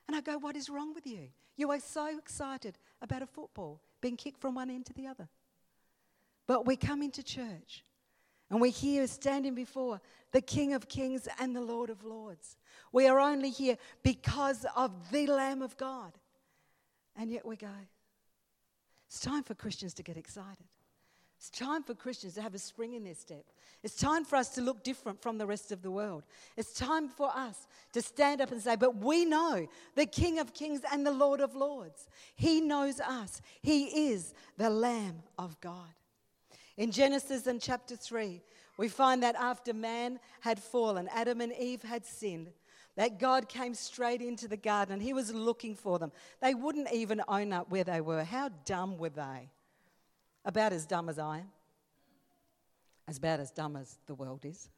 And 0.07 0.17
I 0.17 0.21
go, 0.21 0.37
What 0.39 0.57
is 0.57 0.69
wrong 0.69 0.95
with 0.95 1.07
you? 1.07 1.29
You 1.57 1.71
are 1.71 1.81
so 1.81 2.19
excited 2.19 2.77
about 3.01 3.23
a 3.23 3.27
football 3.27 3.81
being 4.01 4.17
kicked 4.17 4.41
from 4.41 4.55
one 4.55 4.71
end 4.71 4.87
to 4.87 4.93
the 4.93 5.07
other. 5.07 5.29
But 6.47 6.67
we 6.67 6.77
come 6.77 7.03
into 7.03 7.23
church 7.23 7.83
and 8.51 8.61
we're 8.61 8.71
here 8.71 9.07
standing 9.07 9.55
before 9.55 10.01
the 10.33 10.41
King 10.41 10.75
of 10.75 10.89
Kings 10.89 11.29
and 11.41 11.55
the 11.55 11.61
Lord 11.61 11.91
of 11.91 12.05
Lords. 12.05 12.57
We 12.93 13.09
are 13.09 13.19
only 13.19 13.51
here 13.51 13.77
because 14.03 14.65
of 14.77 14.93
the 15.11 15.27
Lamb 15.27 15.63
of 15.63 15.77
God. 15.77 16.13
And 17.17 17.31
yet 17.31 17.45
we 17.45 17.57
go, 17.57 17.69
it's 19.09 19.21
time 19.21 19.43
for 19.43 19.55
Christians 19.55 19.95
to 19.95 20.03
get 20.03 20.17
excited. 20.17 20.67
It's 21.39 21.51
time 21.51 21.83
for 21.83 21.95
Christians 21.95 22.35
to 22.35 22.43
have 22.43 22.55
a 22.55 22.59
spring 22.59 22.95
in 22.95 23.05
their 23.05 23.15
step. 23.15 23.45
It's 23.83 23.97
time 23.97 24.25
for 24.25 24.37
us 24.37 24.51
to 24.51 24.63
look 24.63 24.83
different 24.83 25.21
from 25.21 25.39
the 25.39 25.47
rest 25.47 25.71
of 25.71 25.83
the 25.83 25.91
world. 25.91 26.25
It's 26.57 26.73
time 26.73 27.09
for 27.09 27.31
us 27.35 27.67
to 27.93 28.01
stand 28.01 28.41
up 28.41 28.53
and 28.53 28.61
say, 28.61 28.75
But 28.77 28.97
we 28.97 29.25
know 29.25 29.67
the 29.95 30.07
King 30.07 30.39
of 30.39 30.55
Kings 30.55 30.81
and 30.91 31.07
the 31.07 31.13
Lord 31.13 31.41
of 31.41 31.55
Lords. 31.55 32.09
He 32.35 32.61
knows 32.61 33.01
us. 33.01 33.43
He 33.61 34.11
is 34.11 34.33
the 34.57 34.71
Lamb 34.71 35.23
of 35.39 35.61
God. 35.61 35.93
In 36.77 36.91
Genesis 36.91 37.47
in 37.47 37.59
chapter 37.59 37.97
3, 37.97 38.43
we 38.77 38.89
find 38.89 39.23
that 39.23 39.35
after 39.37 39.73
man 39.73 40.21
had 40.41 40.63
fallen, 40.63 41.09
Adam 41.13 41.41
and 41.41 41.53
Eve 41.55 41.83
had 41.83 42.05
sinned, 42.05 42.51
that 42.97 43.19
God 43.19 43.49
came 43.49 43.75
straight 43.75 44.23
into 44.23 44.49
the 44.49 44.57
garden 44.57 44.95
and 44.95 45.03
he 45.03 45.13
was 45.13 45.33
looking 45.33 45.75
for 45.75 45.99
them. 45.99 46.13
They 46.41 46.55
wouldn't 46.55 46.93
even 46.93 47.23
own 47.29 47.53
up 47.53 47.71
where 47.71 47.85
they 47.85 48.01
were. 48.01 48.25
How 48.25 48.51
dumb 48.65 48.97
were 48.99 49.11
they? 49.11 49.51
About 50.45 50.73
as 50.73 50.87
dumb 50.87 51.09
as 51.09 51.19
I 51.19 51.39
am. 51.39 51.51
As 53.07 53.19
bad 53.19 53.39
as 53.41 53.51
dumb 53.51 53.77
as 53.77 53.99
the 54.07 54.15
world 54.15 54.45
is. 54.45 54.71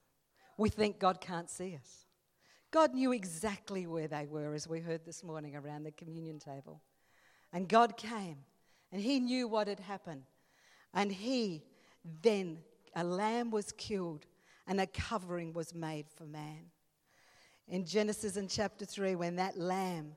We 0.57 0.69
think 0.69 0.99
God 0.99 1.21
can't 1.21 1.49
see 1.49 1.77
us. 1.77 2.07
God 2.71 2.93
knew 2.93 3.13
exactly 3.13 3.87
where 3.87 4.09
they 4.09 4.27
were, 4.27 4.53
as 4.53 4.69
we 4.69 4.81
heard 4.81 5.07
this 5.07 5.25
morning 5.25 5.57
around 5.57 5.85
the 5.85 5.93
communion 5.93 6.39
table. 6.39 6.83
And 7.53 7.69
God 7.69 7.97
came 7.97 8.39
and 8.93 9.01
he 9.01 9.21
knew 9.21 9.49
what 9.49 9.69
had 9.69 9.81
happened. 9.81 10.25
And 10.93 11.13
he 11.13 11.63
then 12.23 12.59
a 12.95 13.05
lamb 13.05 13.51
was 13.51 13.73
killed 13.73 14.27
and 14.67 14.81
a 14.81 14.87
covering 14.87 15.53
was 15.53 15.75
made 15.75 16.07
for 16.09 16.25
man. 16.25 16.71
In 17.69 17.85
Genesis 17.85 18.37
in 18.37 18.49
chapter 18.49 18.85
3, 18.85 19.15
when 19.15 19.37
that 19.37 19.59
lamb 19.59 20.13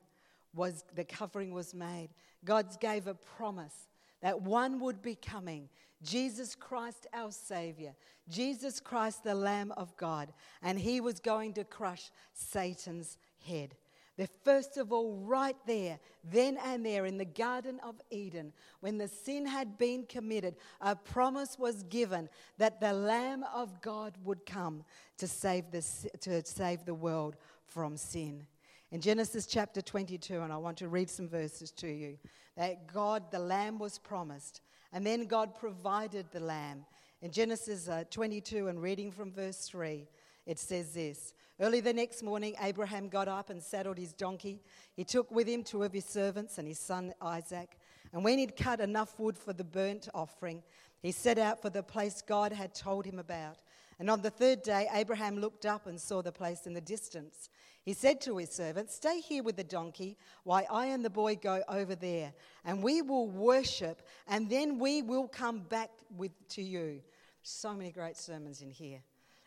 was, 0.54 0.84
the 0.94 1.04
covering 1.04 1.52
was 1.52 1.74
made, 1.74 2.08
God 2.44 2.80
gave 2.80 3.06
a 3.06 3.14
promise 3.14 3.88
that 4.20 4.40
one 4.40 4.80
would 4.80 5.02
be 5.02 5.14
coming 5.14 5.68
Jesus 6.02 6.54
Christ, 6.54 7.06
our 7.12 7.30
Savior, 7.30 7.94
Jesus 8.28 8.80
Christ, 8.80 9.24
the 9.24 9.34
Lamb 9.34 9.72
of 9.76 9.96
God, 9.96 10.32
and 10.62 10.78
he 10.78 11.00
was 11.00 11.20
going 11.20 11.52
to 11.54 11.64
crush 11.64 12.10
Satan's 12.32 13.18
head. 13.46 13.76
The 14.18 14.28
first 14.44 14.76
of 14.76 14.92
all, 14.92 15.16
right 15.16 15.56
there, 15.66 15.98
then 16.22 16.58
and 16.64 16.84
there 16.84 17.06
in 17.06 17.16
the 17.16 17.24
Garden 17.24 17.80
of 17.82 17.94
Eden, 18.10 18.52
when 18.80 18.98
the 18.98 19.08
sin 19.08 19.46
had 19.46 19.78
been 19.78 20.04
committed, 20.04 20.56
a 20.82 20.94
promise 20.94 21.58
was 21.58 21.82
given 21.84 22.28
that 22.58 22.78
the 22.78 22.92
Lamb 22.92 23.44
of 23.54 23.80
God 23.80 24.12
would 24.22 24.44
come 24.44 24.84
to 25.16 25.26
save 25.26 25.70
the, 25.70 25.80
to 26.20 26.44
save 26.44 26.84
the 26.84 26.94
world 26.94 27.36
from 27.64 27.96
sin. 27.96 28.46
In 28.90 29.00
Genesis 29.00 29.46
chapter 29.46 29.80
22, 29.80 30.42
and 30.42 30.52
I 30.52 30.58
want 30.58 30.76
to 30.78 30.88
read 30.88 31.08
some 31.08 31.26
verses 31.26 31.70
to 31.72 31.88
you, 31.88 32.18
that 32.58 32.92
God, 32.92 33.30
the 33.30 33.38
Lamb, 33.38 33.78
was 33.78 33.98
promised, 33.98 34.60
and 34.92 35.06
then 35.06 35.24
God 35.24 35.54
provided 35.54 36.26
the 36.30 36.40
Lamb. 36.40 36.84
In 37.22 37.30
Genesis 37.30 37.88
uh, 37.88 38.04
22, 38.10 38.68
and 38.68 38.82
reading 38.82 39.10
from 39.10 39.32
verse 39.32 39.66
3, 39.68 40.06
it 40.44 40.58
says 40.58 40.92
this 40.92 41.32
Early 41.62 41.78
the 41.78 41.92
next 41.92 42.24
morning, 42.24 42.56
Abraham 42.60 43.08
got 43.08 43.28
up 43.28 43.48
and 43.48 43.62
saddled 43.62 43.96
his 43.96 44.12
donkey. 44.12 44.60
He 44.96 45.04
took 45.04 45.30
with 45.30 45.46
him 45.46 45.62
two 45.62 45.84
of 45.84 45.92
his 45.92 46.04
servants 46.04 46.58
and 46.58 46.66
his 46.66 46.80
son 46.80 47.14
Isaac. 47.22 47.78
And 48.12 48.24
when 48.24 48.40
he'd 48.40 48.56
cut 48.56 48.80
enough 48.80 49.16
wood 49.20 49.38
for 49.38 49.52
the 49.52 49.62
burnt 49.62 50.08
offering, 50.12 50.64
he 51.02 51.12
set 51.12 51.38
out 51.38 51.62
for 51.62 51.70
the 51.70 51.84
place 51.84 52.20
God 52.20 52.52
had 52.52 52.74
told 52.74 53.06
him 53.06 53.20
about. 53.20 53.58
And 54.00 54.10
on 54.10 54.22
the 54.22 54.30
third 54.30 54.64
day, 54.64 54.88
Abraham 54.92 55.38
looked 55.38 55.64
up 55.64 55.86
and 55.86 56.00
saw 56.00 56.20
the 56.20 56.32
place 56.32 56.66
in 56.66 56.74
the 56.74 56.80
distance. 56.80 57.48
He 57.84 57.92
said 57.92 58.20
to 58.22 58.38
his 58.38 58.50
servants, 58.50 58.96
Stay 58.96 59.20
here 59.20 59.44
with 59.44 59.54
the 59.54 59.62
donkey 59.62 60.16
while 60.42 60.66
I 60.68 60.86
and 60.86 61.04
the 61.04 61.10
boy 61.10 61.36
go 61.36 61.62
over 61.68 61.94
there, 61.94 62.32
and 62.64 62.82
we 62.82 63.02
will 63.02 63.28
worship, 63.28 64.02
and 64.26 64.50
then 64.50 64.80
we 64.80 65.00
will 65.00 65.28
come 65.28 65.60
back 65.60 65.90
with, 66.16 66.32
to 66.48 66.62
you. 66.62 67.02
So 67.44 67.72
many 67.72 67.92
great 67.92 68.16
sermons 68.16 68.62
in 68.62 68.70
here. 68.70 69.02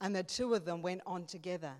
And 0.00 0.14
the 0.14 0.22
two 0.22 0.54
of 0.54 0.64
them 0.64 0.82
went 0.82 1.02
on 1.06 1.24
together. 1.24 1.72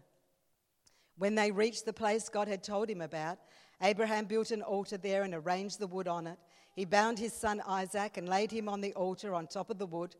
When 1.18 1.34
they 1.34 1.50
reached 1.50 1.84
the 1.84 1.92
place 1.92 2.28
God 2.28 2.48
had 2.48 2.62
told 2.62 2.90
him 2.90 3.00
about, 3.00 3.38
Abraham 3.82 4.24
built 4.26 4.50
an 4.50 4.62
altar 4.62 4.96
there 4.96 5.22
and 5.22 5.34
arranged 5.34 5.78
the 5.78 5.86
wood 5.86 6.08
on 6.08 6.26
it. 6.26 6.38
He 6.74 6.84
bound 6.84 7.18
his 7.18 7.32
son 7.32 7.62
Isaac 7.66 8.16
and 8.16 8.28
laid 8.28 8.50
him 8.50 8.68
on 8.68 8.80
the 8.80 8.92
altar 8.94 9.34
on 9.34 9.46
top 9.46 9.70
of 9.70 9.78
the 9.78 9.86
wood. 9.86 10.14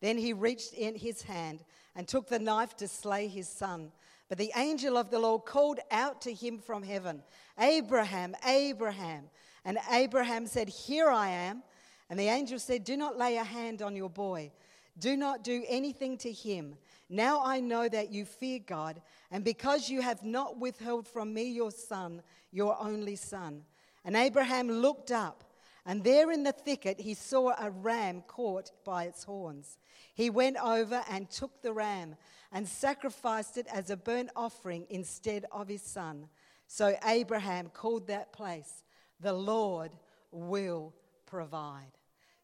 Then 0.00 0.16
he 0.16 0.32
reached 0.32 0.72
in 0.72 0.94
his 0.94 1.22
hand 1.22 1.64
and 1.94 2.06
took 2.06 2.28
the 2.28 2.38
knife 2.38 2.76
to 2.76 2.88
slay 2.88 3.28
his 3.28 3.48
son. 3.48 3.92
But 4.28 4.38
the 4.38 4.52
angel 4.56 4.96
of 4.96 5.10
the 5.10 5.18
Lord 5.18 5.44
called 5.44 5.80
out 5.90 6.20
to 6.22 6.32
him 6.32 6.58
from 6.58 6.82
heaven, 6.82 7.22
Abraham, 7.58 8.34
Abraham. 8.46 9.24
And 9.64 9.78
Abraham 9.90 10.46
said, 10.46 10.68
Here 10.68 11.08
I 11.08 11.30
am. 11.30 11.62
And 12.08 12.18
the 12.18 12.28
angel 12.28 12.58
said, 12.58 12.84
Do 12.84 12.96
not 12.96 13.18
lay 13.18 13.36
a 13.36 13.44
hand 13.44 13.82
on 13.82 13.94
your 13.94 14.10
boy, 14.10 14.52
do 14.98 15.16
not 15.16 15.44
do 15.44 15.64
anything 15.68 16.16
to 16.18 16.32
him. 16.32 16.76
Now 17.12 17.42
I 17.44 17.58
know 17.58 17.88
that 17.88 18.12
you 18.12 18.24
fear 18.24 18.60
God, 18.64 19.02
and 19.32 19.42
because 19.42 19.90
you 19.90 20.00
have 20.00 20.22
not 20.22 20.60
withheld 20.60 21.08
from 21.08 21.34
me 21.34 21.42
your 21.42 21.72
son, 21.72 22.22
your 22.52 22.80
only 22.80 23.16
son. 23.16 23.64
And 24.04 24.14
Abraham 24.14 24.70
looked 24.70 25.10
up, 25.10 25.42
and 25.84 26.04
there 26.04 26.30
in 26.30 26.44
the 26.44 26.52
thicket 26.52 27.00
he 27.00 27.14
saw 27.14 27.52
a 27.58 27.68
ram 27.68 28.22
caught 28.28 28.70
by 28.84 29.04
its 29.04 29.24
horns. 29.24 29.76
He 30.14 30.30
went 30.30 30.56
over 30.62 31.02
and 31.10 31.28
took 31.28 31.62
the 31.62 31.72
ram 31.72 32.14
and 32.52 32.68
sacrificed 32.68 33.58
it 33.58 33.66
as 33.72 33.90
a 33.90 33.96
burnt 33.96 34.30
offering 34.36 34.86
instead 34.88 35.46
of 35.50 35.66
his 35.66 35.82
son. 35.82 36.28
So 36.68 36.96
Abraham 37.04 37.70
called 37.74 38.06
that 38.06 38.32
place, 38.32 38.84
The 39.18 39.32
Lord 39.32 39.90
will 40.30 40.94
provide. 41.26 41.90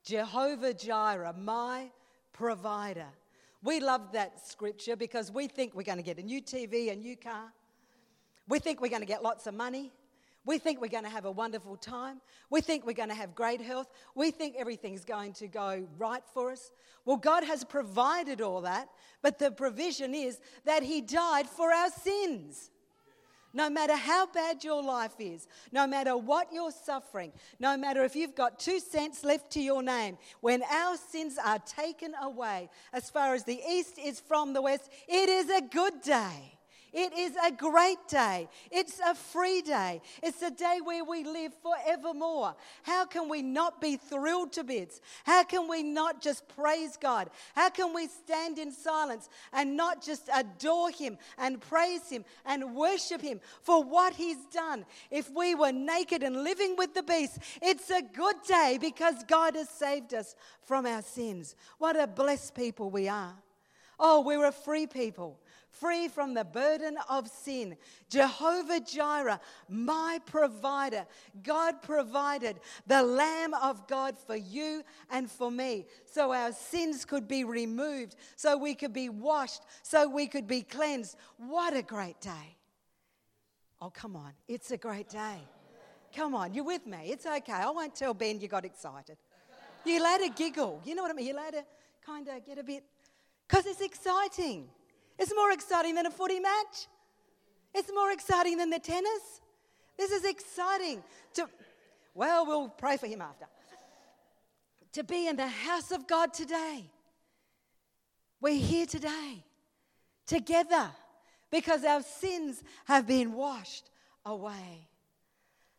Jehovah 0.03 0.75
Jireh, 0.75 1.35
my 1.39 1.91
provider. 2.33 3.13
We 3.67 3.81
love 3.81 4.13
that 4.13 4.47
scripture 4.47 4.95
because 4.95 5.33
we 5.33 5.49
think 5.49 5.75
we're 5.75 5.83
going 5.83 5.99
to 5.99 6.05
get 6.05 6.19
a 6.19 6.23
new 6.23 6.41
TV, 6.41 6.93
a 6.93 6.95
new 6.95 7.17
car. 7.17 7.53
We 8.47 8.61
think 8.61 8.81
we're 8.81 8.91
going 8.91 9.03
to 9.03 9.09
get 9.09 9.25
lots 9.25 9.49
of 9.49 9.55
money. 9.55 9.91
We 10.45 10.59
think 10.59 10.81
we're 10.81 10.87
going 10.87 11.03
to 11.03 11.11
have 11.11 11.25
a 11.25 11.33
wonderful 11.33 11.77
time. 11.77 12.21
We 12.49 12.61
think 12.61 12.87
we're 12.87 12.93
going 12.93 13.09
to 13.09 13.17
have 13.17 13.35
great 13.35 13.61
health. 13.61 13.89
We 14.15 14.31
think 14.31 14.55
everything's 14.57 15.05
going 15.05 15.33
to 15.33 15.49
go 15.49 15.85
right 15.99 16.23
for 16.33 16.53
us. 16.53 16.71
Well, 17.05 17.17
God 17.17 17.43
has 17.43 17.65
provided 17.65 18.41
all 18.41 18.61
that, 18.61 18.89
but 19.21 19.41
the 19.41 19.51
provision 19.51 20.15
is 20.15 20.39
that 20.65 20.85
He 20.85 21.01
died 21.01 21.49
for 21.49 21.73
our 21.73 21.91
sins. 21.91 22.71
No 23.57 23.71
matter 23.71 23.97
how 23.97 24.27
bad 24.27 24.63
your 24.63 24.83
life 24.83 25.15
is, 25.19 25.49
no 25.73 25.87
matter 25.87 26.15
what 26.15 26.53
you're 26.53 26.71
suffering, 26.71 27.33
no 27.59 27.75
matter 27.79 28.05
if 28.05 28.15
you've 28.15 28.35
got 28.35 28.59
two 28.59 28.79
cents 28.81 29.25
left 29.25 29.51
to 29.53 29.63
your 29.63 29.83
name, 29.83 30.19
when 30.43 30.63
our 30.63 30.99
sins 30.99 31.39
are 31.43 31.59
taken 31.61 32.13
away, 32.21 32.69
as 32.93 33.09
far 33.09 33.35
as 33.35 33.45
the 33.45 33.59
east 33.67 33.99
is 33.99 34.21
from 34.21 34.53
the 34.53 34.61
west, 34.61 34.91
it 35.09 35.31
is 35.31 35.49
a 35.49 35.63
good 35.63 36.03
day. 36.03 36.56
It 36.93 37.13
is 37.13 37.37
a 37.45 37.51
great 37.51 38.09
day. 38.09 38.49
It's 38.71 39.01
a 39.01 39.15
free 39.15 39.61
day. 39.61 40.01
It's 40.23 40.43
a 40.43 40.51
day 40.51 40.79
where 40.83 41.05
we 41.05 41.25
live 41.25 41.53
forevermore. 41.63 42.55
How 42.83 43.05
can 43.05 43.29
we 43.29 43.43
not 43.43 43.81
be 43.81 43.97
thrilled 43.97 44.53
to 44.55 44.65
bits? 44.65 45.01
How 45.25 45.45
can 45.45 45.69
we 45.69 45.83
not 45.83 46.23
just 46.23 46.49
praise 46.49 46.97
God? 46.97 47.31
How 47.55 47.71
can 47.71 47.95
we 47.95 48.07
stand 48.07 48.59
in 48.59 48.73
silence 48.73 49.29
and 49.53 49.77
not 49.77 50.03
just 50.03 50.29
adore 50.35 50.91
Him 50.91 51.19
and 51.39 51.61
praise 51.61 52.09
Him 52.09 52.25
and 52.45 52.75
worship 52.75 53.21
Him 53.21 53.41
for 53.63 53.83
what 53.83 54.15
He's 54.15 54.45
done? 54.47 54.87
If 55.11 55.31
we 55.31 55.55
were 55.55 55.73
naked 55.73 56.23
and 56.23 56.45
living 56.45 56.77
with 56.77 56.95
the 56.95 57.03
beast, 57.03 57.39
it's 57.61 57.91
a 57.91 58.03
good 58.03 58.37
day 58.47 58.79
because 58.81 59.25
God 59.25 59.55
has 59.57 59.69
saved 59.69 60.15
us 60.15 60.35
from 60.63 60.87
our 60.87 61.03
sins. 61.03 61.57
What 61.79 61.99
a 61.99 62.07
blessed 62.07 62.55
people 62.55 62.91
we 62.91 63.09
are. 63.09 63.35
Oh, 63.99 64.21
we're 64.21 64.45
a 64.45 64.53
free 64.53 64.87
people 64.87 65.41
free 65.81 66.09
from 66.09 66.35
the 66.35 66.45
burden 66.45 66.97
of 67.09 67.29
sin. 67.29 67.77
Jehovah 68.09 68.81
Jireh, 68.81 69.41
my 69.69 70.21
provider. 70.27 71.07
God 71.43 71.83
provided 71.83 72.61
the 72.87 73.03
Lamb 73.03 73.55
of 73.55 73.87
God 73.87 74.17
for 74.19 74.37
you 74.37 74.83
and 75.11 75.31
for 75.31 75.51
me 75.51 75.87
so 76.05 76.33
our 76.33 76.53
sins 76.53 77.05
could 77.05 77.29
be 77.29 77.45
removed, 77.45 78.17
so 78.37 78.57
we 78.57 78.75
could 78.75 78.93
be 78.93 79.09
washed, 79.09 79.63
so 79.83 80.09
we 80.09 80.27
could 80.27 80.47
be 80.47 80.63
cleansed. 80.63 81.17
What 81.39 81.77
a 81.77 81.83
great 81.83 82.21
day! 82.21 82.57
Oh, 83.81 83.91
come 83.91 84.17
on, 84.17 84.33
it's 84.49 84.71
a 84.71 84.77
great 84.77 85.09
day. 85.09 85.39
Come 86.15 86.35
on, 86.35 86.55
you're 86.55 86.65
with 86.65 86.87
me. 86.87 87.11
It's 87.11 87.27
okay. 87.27 87.53
I 87.53 87.71
won't 87.71 87.95
tell 87.95 88.15
Ben 88.15 88.41
you 88.41 88.49
got 88.49 88.65
excited. 88.65 89.19
You 89.85 90.03
let 90.03 90.23
her 90.23 90.33
giggle. 90.35 90.81
You 90.85 90.95
know 90.95 91.03
what 91.03 91.11
I 91.11 91.15
mean? 91.15 91.27
You 91.27 91.35
let 91.35 91.55
her 91.55 91.65
kind 92.05 92.27
of 92.29 92.45
get 92.47 92.57
a 92.59 92.63
bit, 92.63 92.85
because 93.47 93.67
it's 93.67 93.81
exciting. 93.81 94.69
It's 95.19 95.33
more 95.35 95.53
exciting 95.53 95.95
than 95.95 96.07
a 96.07 96.11
footy 96.11 96.41
match. 96.41 96.89
It's 97.75 97.91
more 97.95 98.11
exciting 98.11 98.59
than 98.59 98.71
the 98.71 98.79
tennis. 98.79 99.41
This 99.97 100.11
is 100.11 100.25
exciting. 100.25 101.03
To, 101.35 101.49
well, 102.15 102.47
we'll 102.47 102.69
pray 102.69 102.97
for 102.97 103.07
him 103.07 103.21
after. 103.21 103.47
To 104.93 105.05
be 105.05 105.29
in 105.29 105.37
the 105.37 105.49
house 105.49 105.91
of 105.91 106.07
God 106.07 106.33
today. 106.33 106.91
We're 108.41 108.59
here 108.59 108.87
today 108.87 109.45
together 110.27 110.91
because 111.51 111.85
our 111.85 112.03
sins 112.03 112.63
have 112.87 113.07
been 113.07 113.33
washed 113.33 113.91
away. 114.25 114.89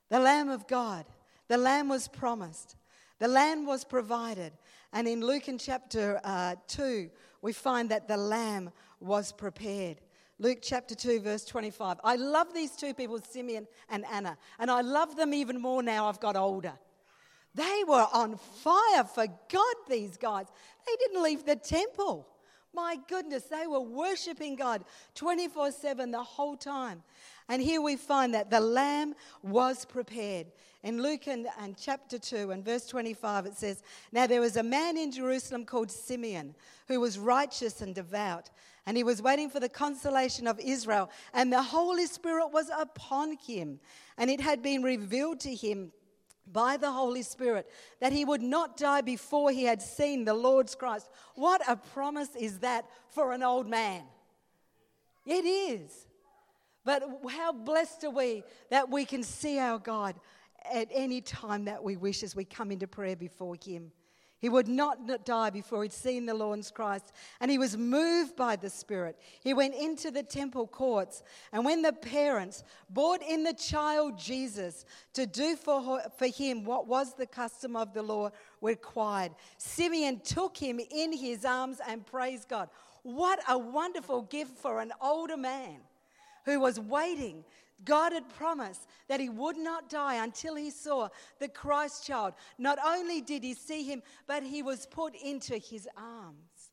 The 0.10 0.20
Lamb 0.20 0.50
of 0.50 0.68
God, 0.68 1.06
the 1.48 1.58
Lamb 1.58 1.90
was 1.90 2.08
promised, 2.08 2.76
the 3.20 3.28
Lamb 3.28 3.66
was 3.66 3.84
provided. 3.84 4.54
And 4.94 5.08
in 5.08 5.22
Luke 5.22 5.50
in 5.50 5.58
chapter 5.58 6.22
uh, 6.24 6.56
2, 6.68 7.10
we 7.42 7.54
find 7.54 7.90
that 7.90 8.08
the 8.08 8.18
Lamb 8.18 8.72
was 9.00 9.32
prepared. 9.32 10.02
Luke 10.40 10.60
chapter 10.62 10.94
2, 10.94 11.22
verse 11.22 11.46
25. 11.46 11.98
I 12.04 12.16
love 12.16 12.54
these 12.54 12.76
two 12.76 12.94
people, 12.94 13.20
Simeon 13.20 13.68
and 13.90 14.06
Anna, 14.12 14.38
and 14.60 14.70
I 14.70 14.82
love 14.82 15.16
them 15.16 15.34
even 15.34 15.60
more 15.60 15.82
now 15.82 16.08
I've 16.08 16.20
got 16.20 16.36
older. 16.36 16.74
They 17.56 17.84
were 17.88 18.08
on 18.14 18.38
fire 18.38 19.04
for 19.04 19.26
God, 19.26 19.76
these 19.90 20.16
guys. 20.16 20.46
They 20.86 20.96
didn't 21.00 21.24
leave 21.24 21.44
the 21.44 21.56
temple. 21.56 22.28
My 22.72 22.98
goodness, 23.08 23.44
they 23.46 23.66
were 23.66 23.80
worshiping 23.80 24.56
God 24.56 24.84
24 25.16 25.72
7 25.72 26.12
the 26.12 26.22
whole 26.22 26.56
time. 26.56 27.02
And 27.50 27.62
here 27.62 27.82
we 27.82 27.96
find 27.96 28.34
that 28.34 28.50
the 28.50 28.60
lamb 28.60 29.16
was 29.42 29.86
prepared. 29.86 30.48
In 30.84 31.02
Luke 31.02 31.28
and, 31.28 31.48
and, 31.60 31.76
chapter 31.78 32.20
2 32.20 32.52
and 32.52 32.64
verse 32.64 32.86
25, 32.88 33.46
it 33.46 33.58
says, 33.58 33.84
Now 34.12 34.28
there 34.28 34.42
was 34.42 34.58
a 34.58 34.64
man 34.64 34.98
in 34.98 35.12
Jerusalem 35.12 35.66
called 35.66 35.90
Simeon 35.90 36.56
who 36.88 37.00
was 37.00 37.18
righteous 37.18 37.82
and 37.82 37.96
devout, 37.96 38.50
and 38.86 38.96
he 38.96 39.04
was 39.04 39.22
waiting 39.22 39.50
for 39.50 39.60
the 39.60 39.70
consolation 39.70 40.46
of 40.46 40.60
Israel, 40.60 41.10
and 41.34 41.52
the 41.52 41.62
Holy 41.62 42.06
Spirit 42.06 42.50
was 42.50 42.70
upon 42.78 43.38
him, 43.38 43.80
and 44.18 44.30
it 44.30 44.40
had 44.40 44.62
been 44.62 44.84
revealed 44.84 45.40
to 45.42 45.54
him 45.54 45.92
by 46.52 46.78
the 46.78 46.92
Holy 46.92 47.24
Spirit 47.24 47.70
that 48.00 48.14
he 48.14 48.24
would 48.24 48.42
not 48.42 48.78
die 48.78 49.02
before 49.02 49.52
he 49.52 49.64
had 49.64 49.82
seen 49.82 50.24
the 50.24 50.34
Lord's 50.34 50.76
Christ. 50.76 51.10
What 51.36 51.62
a 51.68 51.76
promise 51.76 52.36
is 52.40 52.60
that 52.60 52.86
for 53.10 53.34
an 53.34 53.44
old 53.44 53.68
man! 53.68 54.04
It 55.26 55.46
is. 55.46 56.08
But 56.88 57.04
how 57.30 57.52
blessed 57.52 58.06
are 58.06 58.12
we 58.12 58.46
that 58.70 58.90
we 58.90 59.04
can 59.04 59.22
see 59.22 59.60
our 59.60 59.78
God 59.78 60.16
at 60.74 60.88
any 60.90 61.20
time 61.20 61.66
that 61.66 61.84
we 61.84 61.98
wish 61.98 62.24
as 62.24 62.34
we 62.34 62.46
come 62.46 62.72
into 62.72 62.88
prayer 62.88 63.18
before 63.18 63.58
him. 63.62 63.92
He 64.40 64.48
would 64.48 64.70
not 64.70 65.26
die 65.26 65.50
before 65.50 65.84
he'd 65.84 65.92
seen 65.92 66.26
the 66.26 66.34
Lord's 66.34 66.72
Christ. 66.72 67.12
And 67.42 67.52
he 67.52 67.58
was 67.58 67.76
moved 67.76 68.38
by 68.38 68.56
the 68.56 68.70
Spirit. 68.70 69.20
He 69.44 69.54
went 69.54 69.76
into 69.76 70.12
the 70.12 70.24
temple 70.24 70.66
courts. 70.66 71.24
And 71.52 71.66
when 71.66 71.82
the 71.82 71.92
parents 71.92 72.64
brought 72.90 73.22
in 73.22 73.44
the 73.44 73.54
child 73.54 74.18
Jesus 74.18 74.86
to 75.12 75.26
do 75.26 75.58
for, 75.58 76.02
for 76.18 76.28
him 76.28 76.64
what 76.64 76.88
was 76.88 77.16
the 77.16 77.28
custom 77.28 77.76
of 77.76 77.94
the 77.94 78.02
law 78.02 78.30
required, 78.62 79.34
Simeon 79.58 80.22
took 80.22 80.56
him 80.56 80.80
in 80.80 81.12
his 81.12 81.44
arms 81.44 81.82
and 81.86 82.06
praised 82.06 82.48
God. 82.48 82.70
What 83.04 83.40
a 83.50 83.58
wonderful 83.58 84.22
gift 84.22 84.58
for 84.58 84.80
an 84.80 84.94
older 85.02 85.36
man 85.36 85.82
who 86.48 86.60
was 86.60 86.80
waiting 86.80 87.44
God 87.84 88.12
had 88.12 88.28
promised 88.30 88.88
that 89.08 89.20
he 89.20 89.30
would 89.30 89.58
not 89.58 89.90
die 89.90 90.24
until 90.24 90.56
he 90.56 90.72
saw 90.72 91.10
the 91.40 91.48
Christ 91.48 92.06
child. 92.06 92.34
Not 92.58 92.80
only 92.84 93.22
did 93.22 93.44
he 93.44 93.54
see 93.54 93.84
him, 93.84 94.02
but 94.26 94.44
he 94.44 94.64
was 94.64 94.88
put 94.88 95.14
into 95.16 95.58
his 95.58 95.88
arms. 95.96 96.72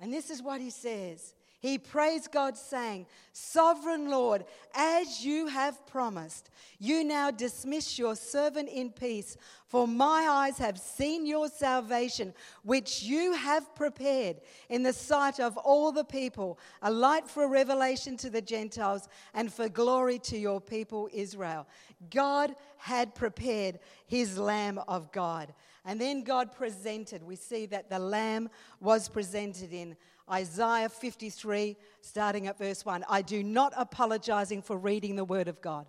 And 0.00 0.12
this 0.12 0.30
is 0.30 0.42
what 0.42 0.60
he 0.60 0.70
says 0.70 1.34
he 1.60 1.76
praised 1.76 2.30
God, 2.30 2.56
saying, 2.56 3.06
Sovereign 3.32 4.08
Lord, 4.08 4.44
as 4.74 5.24
you 5.24 5.48
have 5.48 5.84
promised, 5.88 6.50
you 6.78 7.02
now 7.02 7.32
dismiss 7.32 7.98
your 7.98 8.14
servant 8.14 8.68
in 8.68 8.90
peace, 8.90 9.36
for 9.66 9.88
my 9.88 10.26
eyes 10.28 10.58
have 10.58 10.78
seen 10.78 11.26
your 11.26 11.48
salvation, 11.48 12.32
which 12.62 13.02
you 13.02 13.32
have 13.32 13.74
prepared 13.74 14.36
in 14.68 14.84
the 14.84 14.92
sight 14.92 15.40
of 15.40 15.56
all 15.56 15.90
the 15.90 16.04
people, 16.04 16.60
a 16.82 16.90
light 16.90 17.26
for 17.26 17.48
revelation 17.48 18.16
to 18.18 18.30
the 18.30 18.42
Gentiles 18.42 19.08
and 19.34 19.52
for 19.52 19.68
glory 19.68 20.20
to 20.20 20.38
your 20.38 20.60
people 20.60 21.08
Israel. 21.12 21.66
God 22.08 22.54
had 22.76 23.16
prepared 23.16 23.80
his 24.06 24.38
Lamb 24.38 24.80
of 24.86 25.10
God. 25.10 25.52
And 25.84 26.00
then 26.00 26.22
God 26.22 26.52
presented, 26.52 27.22
we 27.22 27.34
see 27.34 27.66
that 27.66 27.88
the 27.90 27.98
Lamb 27.98 28.50
was 28.78 29.08
presented 29.08 29.72
in 29.72 29.96
Isaiah 30.30 30.88
53, 30.88 31.76
starting 32.00 32.46
at 32.46 32.58
verse 32.58 32.84
1. 32.84 33.04
I 33.08 33.22
do 33.22 33.42
not 33.42 33.72
apologizing 33.76 34.62
for 34.62 34.76
reading 34.76 35.16
the 35.16 35.24
Word 35.24 35.48
of 35.48 35.60
God 35.60 35.86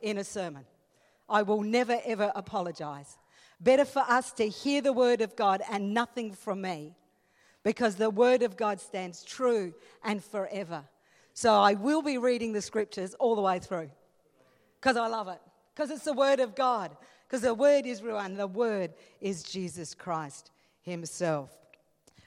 in 0.00 0.18
a 0.18 0.24
sermon. 0.24 0.64
I 1.28 1.42
will 1.42 1.62
never, 1.62 2.00
ever 2.04 2.32
apologize. 2.34 3.18
Better 3.60 3.84
for 3.84 4.04
us 4.08 4.32
to 4.32 4.48
hear 4.48 4.80
the 4.80 4.92
Word 4.92 5.20
of 5.20 5.34
God 5.36 5.62
and 5.70 5.94
nothing 5.94 6.32
from 6.32 6.60
me 6.60 6.94
because 7.62 7.96
the 7.96 8.10
Word 8.10 8.42
of 8.42 8.56
God 8.56 8.80
stands 8.80 9.24
true 9.24 9.74
and 10.04 10.22
forever. 10.22 10.84
So 11.34 11.52
I 11.52 11.74
will 11.74 12.02
be 12.02 12.16
reading 12.16 12.52
the 12.52 12.62
scriptures 12.62 13.14
all 13.14 13.34
the 13.34 13.42
way 13.42 13.58
through 13.58 13.90
because 14.80 14.96
I 14.96 15.08
love 15.08 15.28
it, 15.28 15.40
because 15.74 15.90
it's 15.90 16.04
the 16.04 16.12
Word 16.12 16.40
of 16.40 16.54
God, 16.54 16.96
because 17.26 17.42
the 17.42 17.54
Word 17.54 17.86
is 17.86 18.02
real 18.02 18.18
and 18.18 18.38
the 18.38 18.46
Word 18.46 18.94
is 19.20 19.42
Jesus 19.42 19.94
Christ 19.94 20.50
Himself. 20.82 21.50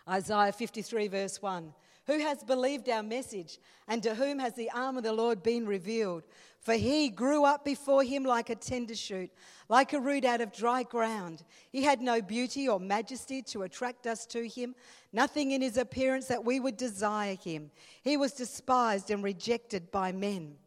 Isaiah 0.10 0.52
53, 0.52 1.08
verse 1.08 1.42
1. 1.42 1.74
Who 2.08 2.20
has 2.20 2.44
believed 2.44 2.90
our 2.90 3.04
message, 3.04 3.60
and 3.88 4.02
to 4.02 4.16
whom 4.16 4.40
has 4.40 4.56
the 4.56 4.72
arm 4.72 4.98
of 4.98 5.04
the 5.04 5.14
Lord 5.14 5.44
been 5.44 5.68
revealed? 5.68 6.24
For 6.60 6.74
he 6.74 7.10
grew 7.10 7.46
up 7.46 7.64
before 7.64 8.04
him 8.04 8.24
like 8.24 8.50
a 8.50 8.56
tender 8.56 8.96
shoot, 8.96 9.30
like 9.70 9.94
a 9.94 10.00
root 10.00 10.26
out 10.26 10.42
of 10.42 10.52
dry 10.52 10.82
ground. 10.82 11.44
He 11.72 11.84
had 11.84 12.02
no 12.02 12.22
beauty 12.22 12.68
or 12.68 12.80
majesty 12.80 13.44
to 13.44 13.62
attract 13.62 14.08
us 14.08 14.26
to 14.28 14.48
him, 14.48 14.74
nothing 15.14 15.52
in 15.52 15.62
his 15.62 15.78
appearance 15.78 16.26
that 16.28 16.44
we 16.44 16.60
would 16.60 16.78
desire 16.78 17.36
him. 17.36 17.70
He 18.02 18.18
was 18.18 18.34
despised 18.34 19.12
and 19.12 19.24
rejected 19.24 19.92
by 19.92 20.12
men 20.12 20.58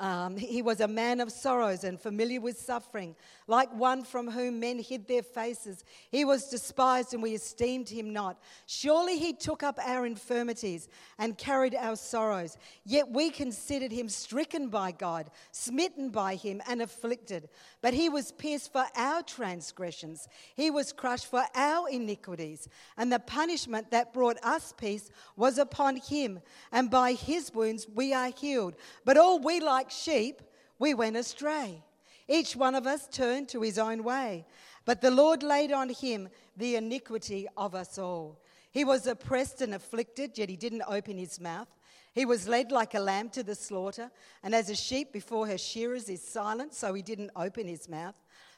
um, 0.00 0.38
he 0.38 0.62
was 0.62 0.80
a 0.80 0.88
man 0.88 1.20
of 1.20 1.30
sorrows 1.30 1.84
and 1.84 2.00
familiar 2.00 2.40
with 2.40 2.58
suffering, 2.58 3.14
like 3.46 3.70
one 3.74 4.02
from 4.02 4.30
whom 4.30 4.58
men 4.58 4.78
hid 4.78 5.06
their 5.06 5.22
faces. 5.22 5.84
He 6.10 6.24
was 6.24 6.48
despised 6.48 7.12
and 7.12 7.22
we 7.22 7.34
esteemed 7.34 7.90
him 7.90 8.10
not. 8.10 8.42
Surely 8.64 9.18
he 9.18 9.34
took 9.34 9.62
up 9.62 9.78
our 9.84 10.06
infirmities 10.06 10.88
and 11.18 11.36
carried 11.36 11.74
our 11.74 11.96
sorrows. 11.96 12.56
Yet 12.86 13.10
we 13.10 13.28
considered 13.28 13.92
him 13.92 14.08
stricken 14.08 14.70
by 14.70 14.92
God, 14.92 15.30
smitten 15.52 16.08
by 16.08 16.34
him, 16.36 16.62
and 16.66 16.80
afflicted. 16.80 17.50
But 17.82 17.92
he 17.92 18.08
was 18.08 18.32
pierced 18.32 18.72
for 18.72 18.86
our 18.96 19.22
transgressions, 19.22 20.28
he 20.56 20.70
was 20.70 20.92
crushed 20.92 21.26
for 21.26 21.44
our 21.54 21.90
iniquities. 21.90 22.68
And 22.96 23.12
the 23.12 23.18
punishment 23.18 23.90
that 23.90 24.14
brought 24.14 24.38
us 24.42 24.72
peace 24.78 25.10
was 25.36 25.58
upon 25.58 25.96
him, 25.96 26.40
and 26.72 26.90
by 26.90 27.12
his 27.12 27.52
wounds 27.52 27.86
we 27.94 28.14
are 28.14 28.30
healed. 28.34 28.76
But 29.04 29.18
all 29.18 29.38
we 29.38 29.60
like 29.60 29.89
like 29.90 29.96
sheep, 29.96 30.40
we 30.78 30.94
went 30.94 31.16
astray. 31.16 31.82
Each 32.28 32.54
one 32.54 32.76
of 32.76 32.86
us 32.86 33.08
turned 33.08 33.48
to 33.48 33.62
his 33.62 33.76
own 33.76 34.04
way. 34.04 34.46
But 34.84 35.00
the 35.00 35.10
Lord 35.10 35.42
laid 35.42 35.72
on 35.72 35.88
him 35.88 36.28
the 36.56 36.76
iniquity 36.76 37.48
of 37.56 37.74
us 37.74 37.98
all. 37.98 38.38
He 38.70 38.84
was 38.84 39.08
oppressed 39.08 39.60
and 39.62 39.74
afflicted, 39.74 40.38
yet 40.38 40.48
he 40.48 40.56
didn't 40.56 40.84
open 40.86 41.18
his 41.18 41.40
mouth. 41.40 41.66
He 42.12 42.24
was 42.24 42.46
led 42.46 42.70
like 42.70 42.94
a 42.94 43.00
lamb 43.00 43.30
to 43.30 43.42
the 43.42 43.54
slaughter, 43.56 44.10
and 44.44 44.54
as 44.54 44.70
a 44.70 44.76
sheep 44.76 45.12
before 45.12 45.48
her 45.48 45.58
shearers 45.58 46.08
is 46.08 46.22
silent, 46.22 46.72
so 46.72 46.94
he 46.94 47.02
didn't 47.02 47.32
open 47.34 47.66
his 47.66 47.88
mouth. 47.88 48.14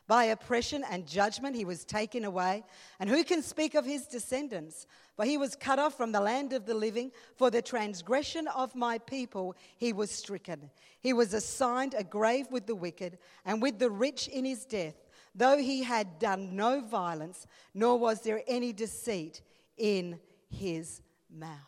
By 0.09 0.25
oppression 0.25 0.85
and 0.91 1.07
judgment 1.07 1.55
he 1.55 1.65
was 1.65 1.85
taken 1.85 2.25
away. 2.25 2.65
And 2.99 3.09
who 3.09 3.23
can 3.25 3.43
speak 3.43 3.75
of 3.75 3.85
his 3.85 4.07
descendants? 4.07 4.87
For 5.17 5.25
he 5.25 5.39
was 5.39 5.55
cut 5.55 5.79
off 5.79 5.97
from 5.97 6.13
the 6.13 6.21
land 6.21 6.53
of 6.53 6.67
the 6.67 6.75
living. 6.75 7.13
For 7.37 7.51
the 7.51 7.63
transgression 7.63 8.49
of 8.49 8.75
my 8.75 8.99
people 8.99 9.55
he 9.77 9.93
was 9.93 10.11
stricken. 10.11 10.71
He 11.01 11.13
was 11.13 11.35
assigned 11.35 11.95
a 11.95 12.05
grave 12.05 12.47
with 12.51 12.67
the 12.67 12.75
wicked 12.75 13.19
and 13.45 13.63
with 13.63 13.79
the 13.79 13.91
rich 13.91 14.29
in 14.29 14.45
his 14.45 14.65
death, 14.65 14.97
though 15.35 15.57
he 15.57 15.83
had 15.83 16.19
done 16.19 16.57
no 16.57 16.81
violence, 16.81 17.47
nor 17.73 17.99
was 17.99 18.23
there 18.23 18.43
any 18.49 18.73
deceit 18.73 19.43
in 19.77 20.19
his 20.51 21.01
mouth. 21.31 21.59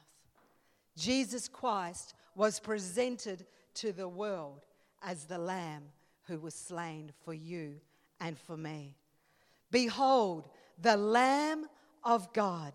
Jesus 0.97 1.49
Christ 1.49 2.15
was 2.35 2.61
presented 2.61 3.47
to 3.75 3.93
the 3.93 4.09
world 4.09 4.67
as 5.03 5.25
the 5.25 5.39
Lamb 5.39 5.85
who 6.25 6.39
was 6.39 6.55
slain 6.55 7.13
for 7.25 7.35
you 7.35 7.81
and 8.25 8.39
for 8.39 8.57
me. 8.57 8.97
Behold, 9.71 10.49
the 10.81 10.97
Lamb 10.97 11.67
of 12.03 12.33
God, 12.33 12.73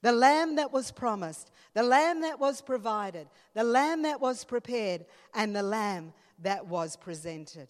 the 0.00 0.12
Lamb 0.12 0.56
that 0.56 0.72
was 0.72 0.90
promised, 0.90 1.50
the 1.74 1.82
Lamb 1.82 2.22
that 2.22 2.40
was 2.40 2.62
provided, 2.62 3.28
the 3.54 3.64
Lamb 3.64 4.02
that 4.02 4.20
was 4.20 4.44
prepared, 4.44 5.04
and 5.34 5.54
the 5.54 5.62
Lamb 5.62 6.14
that 6.38 6.66
was 6.66 6.96
presented, 6.96 7.68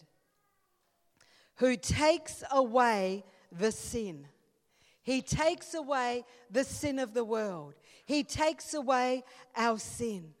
who 1.55 1.75
takes 1.75 2.43
away 2.51 3.25
the 3.51 3.73
sin. 3.73 4.27
He 5.03 5.21
takes 5.21 5.73
away 5.73 6.23
the 6.49 6.63
sin 6.63 6.97
of 6.97 7.13
the 7.13 7.25
world. 7.25 7.73
He 8.05 8.23
takes 8.23 8.73
away 8.73 9.23
our 9.55 9.79
sin. 9.79 10.33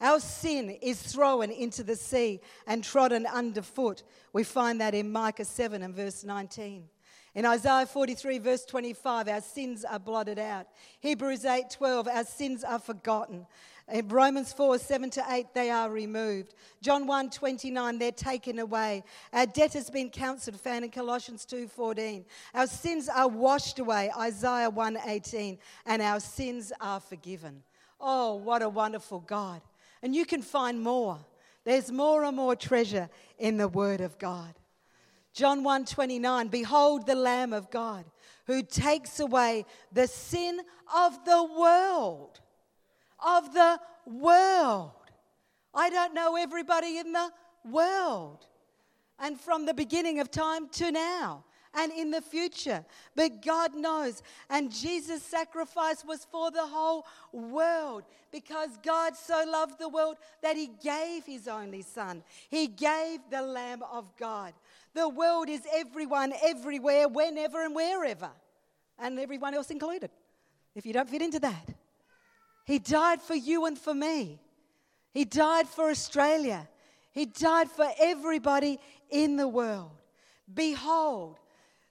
Our 0.00 0.20
sin 0.20 0.70
is 0.82 1.00
thrown 1.00 1.50
into 1.50 1.82
the 1.82 1.96
sea 1.96 2.40
and 2.66 2.84
trodden 2.84 3.26
underfoot. 3.26 4.02
We 4.32 4.44
find 4.44 4.80
that 4.80 4.94
in 4.94 5.10
Micah 5.10 5.44
7 5.44 5.82
and 5.82 5.94
verse 5.94 6.22
19. 6.22 6.88
In 7.34 7.44
Isaiah 7.44 7.86
43, 7.86 8.38
verse 8.38 8.64
25, 8.64 9.28
our 9.28 9.40
sins 9.42 9.84
are 9.84 9.98
blotted 9.98 10.38
out. 10.38 10.68
Hebrews 11.00 11.44
8, 11.44 11.68
12, 11.70 12.08
our 12.08 12.24
sins 12.24 12.64
are 12.64 12.78
forgotten. 12.78 13.46
In 13.92 14.08
Romans 14.08 14.52
4, 14.52 14.78
7 14.78 15.10
to 15.10 15.24
8, 15.28 15.46
they 15.54 15.70
are 15.70 15.90
removed. 15.90 16.54
John 16.82 17.06
1, 17.06 17.30
29, 17.30 17.98
they're 17.98 18.10
taken 18.10 18.58
away. 18.58 19.04
Our 19.32 19.46
debt 19.46 19.74
has 19.74 19.90
been 19.90 20.08
cancelled, 20.08 20.58
found 20.58 20.84
in 20.86 20.90
Colossians 20.90 21.44
2, 21.44 21.68
14. 21.68 22.24
Our 22.54 22.66
sins 22.66 23.08
are 23.08 23.28
washed 23.28 23.78
away, 23.78 24.10
Isaiah 24.18 24.70
1, 24.70 24.98
18, 25.06 25.58
and 25.84 26.02
our 26.02 26.20
sins 26.20 26.72
are 26.80 27.00
forgiven. 27.00 27.62
Oh, 28.00 28.36
what 28.36 28.62
a 28.62 28.68
wonderful 28.68 29.20
God. 29.20 29.60
And 30.02 30.14
you 30.14 30.24
can 30.24 30.42
find 30.42 30.80
more. 30.80 31.18
There's 31.64 31.90
more 31.90 32.24
and 32.24 32.36
more 32.36 32.54
treasure 32.54 33.08
in 33.38 33.56
the 33.56 33.68
Word 33.68 34.00
of 34.00 34.18
God. 34.18 34.54
John 35.32 35.62
1:29 35.62 36.50
Behold 36.50 37.06
the 37.06 37.14
lamb 37.14 37.52
of 37.52 37.70
God 37.70 38.04
who 38.46 38.62
takes 38.62 39.20
away 39.20 39.66
the 39.92 40.06
sin 40.06 40.60
of 40.94 41.24
the 41.24 41.42
world 41.42 42.40
of 43.24 43.52
the 43.52 43.80
world. 44.06 44.92
I 45.74 45.90
don't 45.90 46.14
know 46.14 46.36
everybody 46.36 46.98
in 46.98 47.12
the 47.12 47.30
world. 47.64 48.46
And 49.18 49.40
from 49.40 49.66
the 49.66 49.74
beginning 49.74 50.20
of 50.20 50.30
time 50.30 50.68
to 50.70 50.90
now 50.90 51.44
and 51.76 51.92
in 51.92 52.10
the 52.10 52.22
future. 52.22 52.84
But 53.14 53.42
God 53.42 53.74
knows. 53.74 54.22
And 54.48 54.72
Jesus' 54.72 55.22
sacrifice 55.22 56.04
was 56.04 56.24
for 56.24 56.50
the 56.50 56.66
whole 56.66 57.06
world 57.32 58.04
because 58.32 58.70
God 58.82 59.14
so 59.16 59.44
loved 59.46 59.78
the 59.78 59.88
world 59.88 60.16
that 60.42 60.56
He 60.56 60.70
gave 60.82 61.24
His 61.24 61.46
only 61.46 61.82
Son. 61.82 62.22
He 62.48 62.66
gave 62.66 63.20
the 63.30 63.42
Lamb 63.42 63.82
of 63.92 64.04
God. 64.16 64.54
The 64.94 65.08
world 65.08 65.48
is 65.48 65.62
everyone, 65.72 66.32
everywhere, 66.42 67.08
whenever, 67.08 67.62
and 67.62 67.74
wherever, 67.74 68.30
and 68.98 69.18
everyone 69.18 69.54
else 69.54 69.70
included, 69.70 70.10
if 70.74 70.86
you 70.86 70.94
don't 70.94 71.08
fit 71.08 71.20
into 71.20 71.38
that. 71.40 71.68
He 72.64 72.78
died 72.78 73.20
for 73.20 73.34
you 73.34 73.66
and 73.66 73.78
for 73.78 73.94
me. 73.94 74.40
He 75.12 75.24
died 75.24 75.68
for 75.68 75.90
Australia. 75.90 76.68
He 77.12 77.26
died 77.26 77.70
for 77.70 77.88
everybody 77.98 78.78
in 79.10 79.36
the 79.36 79.48
world. 79.48 79.92
Behold, 80.52 81.38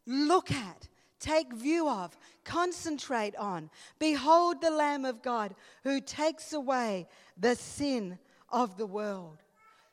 look 0.05 0.51
at, 0.51 0.87
take 1.19 1.53
view 1.53 1.89
of, 1.89 2.17
concentrate 2.43 3.35
on. 3.35 3.69
Behold 3.99 4.61
the 4.61 4.71
Lamb 4.71 5.05
of 5.05 5.21
God 5.21 5.55
who 5.83 5.99
takes 6.01 6.53
away 6.53 7.07
the 7.37 7.55
sin 7.55 8.19
of 8.49 8.77
the 8.77 8.85
world. 8.85 9.43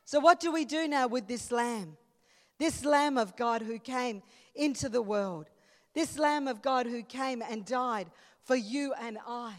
So, 0.04 0.20
what 0.20 0.40
do 0.40 0.52
we 0.52 0.64
do 0.64 0.88
now 0.88 1.06
with 1.06 1.26
this 1.26 1.50
Lamb? 1.50 1.96
This 2.58 2.84
Lamb 2.84 3.16
of 3.16 3.36
God 3.36 3.62
who 3.62 3.78
came 3.78 4.22
into 4.54 4.88
the 4.88 5.02
world. 5.02 5.48
This 5.94 6.18
Lamb 6.18 6.48
of 6.48 6.62
God 6.62 6.86
who 6.86 7.02
came 7.02 7.42
and 7.42 7.64
died 7.64 8.08
for 8.44 8.56
you 8.56 8.94
and 9.00 9.18
I. 9.26 9.54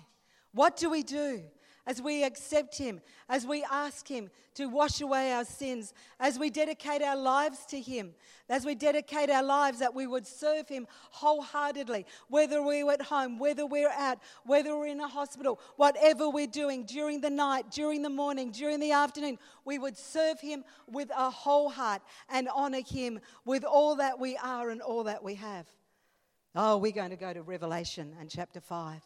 What 0.53 0.77
do 0.77 0.89
we 0.89 1.03
do 1.03 1.43
as 1.85 2.01
we 2.01 2.23
accept 2.23 2.77
Him, 2.77 3.01
as 3.27 3.45
we 3.45 3.63
ask 3.69 4.07
Him 4.07 4.29
to 4.55 4.67
wash 4.67 5.01
away 5.01 5.33
our 5.33 5.45
sins, 5.45 5.93
as 6.19 6.39
we 6.39 6.49
dedicate 6.49 7.01
our 7.01 7.17
lives 7.17 7.65
to 7.67 7.79
Him, 7.79 8.13
as 8.49 8.65
we 8.65 8.75
dedicate 8.75 9.29
our 9.29 9.43
lives 9.43 9.79
that 9.79 9.93
we 9.93 10.07
would 10.07 10.25
serve 10.25 10.69
Him 10.69 10.87
wholeheartedly, 11.11 12.05
whether 12.29 12.61
we're 12.61 12.89
at 12.91 13.01
home, 13.01 13.37
whether 13.37 13.65
we're 13.65 13.89
out, 13.89 14.19
whether 14.45 14.77
we're 14.77 14.87
in 14.87 14.99
a 14.99 15.07
hospital, 15.07 15.59
whatever 15.75 16.29
we're 16.29 16.47
doing 16.47 16.85
during 16.85 17.21
the 17.21 17.29
night, 17.29 17.71
during 17.71 18.01
the 18.01 18.09
morning, 18.09 18.51
during 18.51 18.79
the 18.79 18.91
afternoon, 18.91 19.37
we 19.65 19.77
would 19.77 19.97
serve 19.97 20.39
Him 20.39 20.63
with 20.87 21.09
a 21.15 21.29
whole 21.29 21.69
heart 21.69 22.01
and 22.29 22.47
honor 22.53 22.81
Him 22.81 23.19
with 23.45 23.63
all 23.63 23.95
that 23.97 24.19
we 24.19 24.37
are 24.37 24.69
and 24.69 24.81
all 24.81 25.03
that 25.03 25.23
we 25.23 25.35
have. 25.35 25.67
Oh, 26.55 26.77
we're 26.77 26.91
going 26.91 27.09
to 27.09 27.15
go 27.15 27.33
to 27.33 27.41
Revelation 27.41 28.15
and 28.19 28.29
chapter 28.29 28.61
5. 28.61 29.01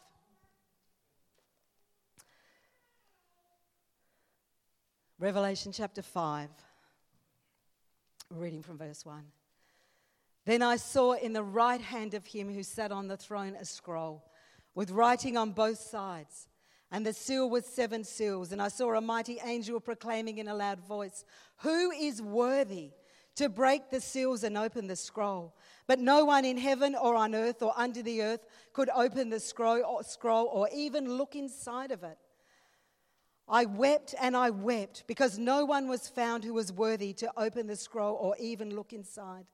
Revelation 5.20 5.72
chapter 5.72 6.04
5, 6.04 6.48
reading 8.30 8.62
from 8.62 8.78
verse 8.78 9.04
1. 9.04 9.24
Then 10.46 10.62
I 10.62 10.76
saw 10.76 11.14
in 11.14 11.34
the 11.34 11.42
right 11.42 11.82
hand 11.82 12.14
of 12.14 12.28
him 12.28 12.54
who 12.54 12.62
sat 12.62 12.92
on 12.92 13.08
the 13.08 13.18
throne 13.18 13.56
a 13.60 13.66
scroll 13.66 14.24
with 14.76 14.92
writing 14.92 15.36
on 15.36 15.54
both 15.54 15.80
sides, 15.80 16.48
and 16.92 17.04
the 17.04 17.14
seal 17.14 17.50
with 17.50 17.66
seven 17.66 18.04
seals. 18.04 18.52
And 18.52 18.62
I 18.62 18.68
saw 18.68 18.94
a 18.94 19.02
mighty 19.02 19.40
angel 19.44 19.80
proclaiming 19.80 20.38
in 20.38 20.48
a 20.48 20.54
loud 20.54 20.82
voice, 20.82 21.26
Who 21.62 21.90
is 21.90 22.22
worthy 22.22 22.92
to 23.38 23.50
break 23.50 23.90
the 23.90 24.00
seals 24.00 24.44
and 24.44 24.56
open 24.56 24.86
the 24.86 24.96
scroll? 24.96 25.56
But 25.88 25.98
no 25.98 26.26
one 26.26 26.46
in 26.46 26.58
heaven 26.58 26.94
or 26.94 27.16
on 27.16 27.34
earth 27.34 27.64
or 27.64 27.74
under 27.76 28.04
the 28.04 28.22
earth 28.22 28.46
could 28.72 28.92
open 28.96 29.32
the 29.32 29.40
scroll 29.40 29.84
or, 29.84 30.04
scroll 30.04 30.46
or 30.46 30.70
even 30.72 31.18
look 31.18 31.36
inside 31.36 31.90
of 31.90 32.04
it. 32.04 32.20
I 33.50 33.66
wept 33.66 34.14
and 34.20 34.36
I 34.36 34.50
wept 34.50 35.04
because 35.08 35.38
no 35.38 35.64
one 35.64 35.88
was 35.88 36.10
found 36.10 36.44
who 36.44 36.54
was 36.54 36.72
worthy 36.72 37.14
to 37.14 37.32
open 37.38 37.68
the 37.68 37.76
scroll 37.76 38.16
or 38.16 38.36
even 38.40 38.76
look 38.76 38.92
inside. 38.92 39.46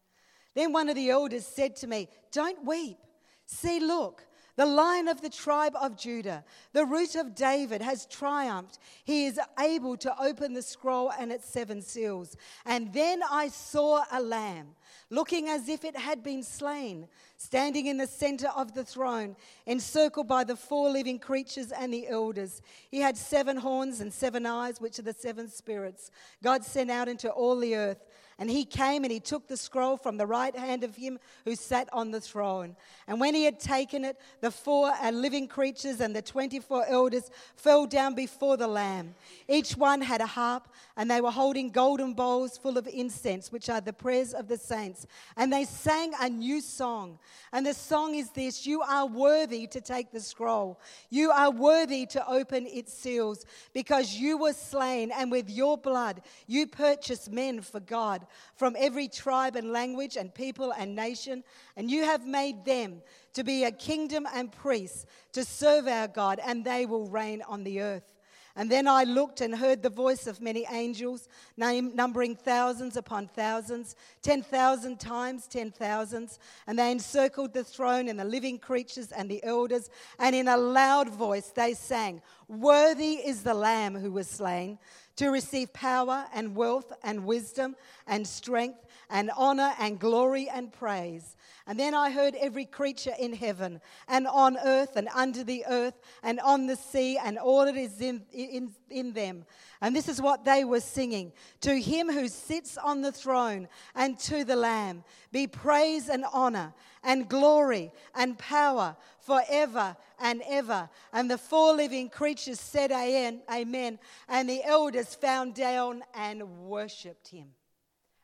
Then 0.56 0.71
one 0.71 0.89
of 0.89 0.95
the 0.95 1.10
elders 1.10 1.45
said 1.45 1.75
to 1.77 1.88
me, 1.88 2.10
Don't 2.32 2.65
weep. 2.65 2.97
See, 3.45 3.79
look, 3.79 4.25
the 4.56 4.66
lion 4.66 5.08
of 5.08 5.22
the 5.22 5.30
tribe 5.30 5.74
of 5.80 5.98
Judah, 5.98 6.44
the 6.74 6.86
root 6.86 7.16
of 7.16 7.36
David, 7.36 7.82
has 7.82 8.06
triumphed. 8.06 8.80
He 9.04 9.26
is 9.26 9.39
able 9.60 9.98
to 9.98 10.22
open 10.22 10.54
the 10.54 10.62
scroll 10.62 11.12
and 11.18 11.32
its 11.32 11.50
seven 11.50 11.82
seals. 11.82 12.38
And 12.66 12.94
then 12.94 13.22
I 13.30 13.48
saw 13.48 14.04
a 14.12 14.22
lamb, 14.22 14.76
looking 15.10 15.50
as 15.50 15.70
if 15.70 15.84
it 15.84 15.98
had 15.98 16.24
been 16.24 16.44
slain 16.44 17.08
standing 17.44 17.88
in 17.88 17.98
the 17.98 18.08
center 18.08 18.48
of 18.56 18.74
the 18.74 18.86
throne, 18.86 19.36
encircled 19.66 20.28
by 20.28 20.44
the 20.46 20.56
four 20.56 20.89
living 20.89 21.20
creatures 21.20 21.72
and 21.72 21.94
the 21.94 22.08
elders. 22.08 22.62
He 22.89 23.00
had 23.00 23.18
seven 23.18 23.58
horns 23.58 24.00
and 24.00 24.13
seven 24.13 24.46
eyes, 24.46 24.80
which 24.80 24.98
are 24.98 25.04
the 25.04 25.13
seven 25.13 25.50
spirits 25.50 26.10
God 26.42 26.63
sent 26.63 26.89
out 26.89 27.10
into 27.10 27.30
all 27.30 27.58
the 27.58 27.76
earth. 27.76 28.06
And 28.39 28.50
he 28.50 28.65
came 28.65 29.04
and 29.04 29.12
he 29.12 29.19
took 29.19 29.48
the 29.48 29.58
scroll 29.58 29.96
from 29.96 30.17
the 30.17 30.26
right 30.26 30.56
hand 30.56 30.84
of 30.84 30.96
him 30.96 31.19
who 31.46 31.56
sat 31.56 31.88
on 31.93 32.12
the 32.12 32.19
throne. 32.19 32.76
And 33.08 33.19
when 33.19 33.36
he 33.36 33.43
had 33.43 33.60
taken 33.60 34.04
it, 34.04 34.19
the 34.41 34.50
four 34.50 34.91
living 35.12 35.48
creatures 35.48 36.02
and 36.02 36.15
the 36.15 36.22
24 36.22 36.86
elders 36.88 37.30
fell 37.56 37.86
down 37.86 38.15
before 38.15 38.58
the 38.58 38.67
Lamb. 38.67 39.13
Each 39.48 39.78
one 39.78 40.02
had 40.02 40.22
a 40.22 40.26
harp, 40.26 40.67
and 40.98 41.10
they 41.10 41.22
were 41.22 41.32
holding 41.32 41.69
golden 41.69 42.13
bowls 42.13 42.58
full 42.58 42.78
of 42.78 42.88
incense, 42.88 43.52
which 43.52 43.69
are 43.69 43.82
the 43.82 43.93
prayers 43.93 44.34
of 44.34 44.48
the 44.48 44.58
saints. 44.58 45.06
And 45.38 45.54
they 45.54 45.65
sang 45.65 46.13
a 46.19 46.30
new 46.30 46.62
song. 46.62 47.19
And 47.52 47.65
the 47.65 47.74
song 47.74 48.15
is 48.15 48.32
this 48.32 48.65
You 48.65 48.82
are 48.82 49.06
worthy 49.06 49.67
to 49.67 49.82
take 49.82 50.12
the 50.12 50.19
scroll, 50.19 50.80
you 51.10 51.30
are 51.32 51.52
worthy 51.52 52.06
to 52.08 52.28
open 52.28 52.65
its 52.65 52.93
seals, 52.93 53.46
because 53.74 54.15
you 54.15 54.38
were 54.38 54.54
slain, 54.54 55.12
and 55.12 55.32
with 55.32 55.50
your 55.50 55.78
blood 55.78 56.22
you 56.48 56.65
purchased 56.67 57.32
men 57.32 57.62
for 57.62 57.80
God 57.80 58.22
from 58.55 58.75
every 58.77 59.07
tribe 59.07 59.55
and 59.55 59.71
language 59.71 60.17
and 60.17 60.33
people 60.33 60.71
and 60.71 60.95
nation, 60.95 61.43
and 61.75 61.89
you 61.89 62.03
have 62.03 62.25
made 62.25 62.65
them 62.65 63.01
to 63.33 63.43
be 63.43 63.63
a 63.63 63.71
kingdom 63.71 64.27
and 64.33 64.51
priests 64.51 65.05
to 65.33 65.43
serve 65.43 65.88
our 65.88 66.07
God, 66.07 66.39
and 66.45 66.63
they 66.63 66.86
will 66.86 67.07
reign 67.07 67.41
on 67.47 67.63
the 67.63 67.81
earth. 67.81 68.13
And 68.55 68.69
then 68.69 68.88
I 68.88 69.03
looked 69.03 69.41
and 69.41 69.55
heard 69.55 69.81
the 69.81 69.89
voice 69.89 70.27
of 70.27 70.39
many 70.39 70.63
angels, 70.69 71.27
numbering 71.57 72.36
thousands 72.36 72.95
upon 72.95 73.27
thousands, 73.27 73.95
10,000 74.21 74.99
times 74.99 75.47
10,000s. 75.47 76.38
And 76.67 76.77
they 76.77 76.91
encircled 76.91 77.53
the 77.53 77.63
throne 77.63 78.07
and 78.09 78.19
the 78.19 78.25
living 78.25 78.59
creatures 78.59 79.12
and 79.12 79.29
the 79.29 79.43
elders. 79.43 79.89
And 80.19 80.36
in 80.36 80.47
a 80.47 80.57
loud 80.57 81.09
voice 81.09 81.47
they 81.47 81.73
sang, 81.73 82.21
Worthy 82.47 83.13
is 83.13 83.41
the 83.41 83.55
Lamb 83.55 83.95
who 83.95 84.12
was 84.12 84.27
slain 84.27 84.77
to 85.15 85.30
receive 85.30 85.71
power 85.73 86.26
and 86.34 86.56
wealth 86.56 86.91
and 87.04 87.26
wisdom 87.26 87.76
and 88.08 88.28
strength 88.28 88.83
and 89.13 89.30
honor 89.38 89.73
and 89.80 89.99
glory 89.99 90.49
and 90.49 90.73
praise. 90.73 91.38
And 91.67 91.80
then 91.80 91.93
I 91.93 92.10
heard 92.10 92.36
every 92.36 92.65
creature 92.65 93.13
in 93.17 93.32
heaven 93.32 93.80
and 94.10 94.28
on 94.28 94.58
earth 94.58 94.97
and 94.97 95.08
under 95.15 95.43
the 95.43 95.63
earth 95.69 95.93
and 96.23 96.39
on 96.41 96.65
the 96.65 96.76
sea 96.76 97.17
and 97.23 97.38
all 97.38 97.63
that 97.63 97.78
is 97.78 98.02
in, 98.02 98.23
in, 98.34 98.73
in 98.89 99.13
them. 99.13 99.45
And 99.82 99.95
this 99.95 100.10
is 100.10 100.19
what 100.19 100.43
they 100.43 100.65
were 100.65 100.80
singing 100.80 101.32
To 101.62 101.80
him 101.80 102.12
who 102.12 102.28
sits 102.28 102.78
on 102.78 103.02
the 103.02 103.12
throne 103.12 103.69
and 103.95 104.17
to 104.19 104.43
the 104.43 104.56
Lamb 104.56 105.04
be 105.32 105.45
praise 105.45 106.10
and 106.10 106.26
honor 106.34 106.73
and 107.04 107.30
glory 107.30 107.93
and 108.15 108.38
power 108.38 108.97
forever 109.19 109.95
and 110.19 110.41
ever. 110.49 110.89
And 111.13 111.30
the 111.30 111.38
four 111.38 111.76
living 111.76 112.10
creatures 112.10 112.60
said, 112.60 112.91
Amen. 112.91 113.99
And 114.28 114.49
the 114.49 114.63
elders 114.63 115.13
found 115.13 115.54
down 115.54 116.04
and 116.15 116.65
worshipped 116.65 117.28
him. 117.28 117.49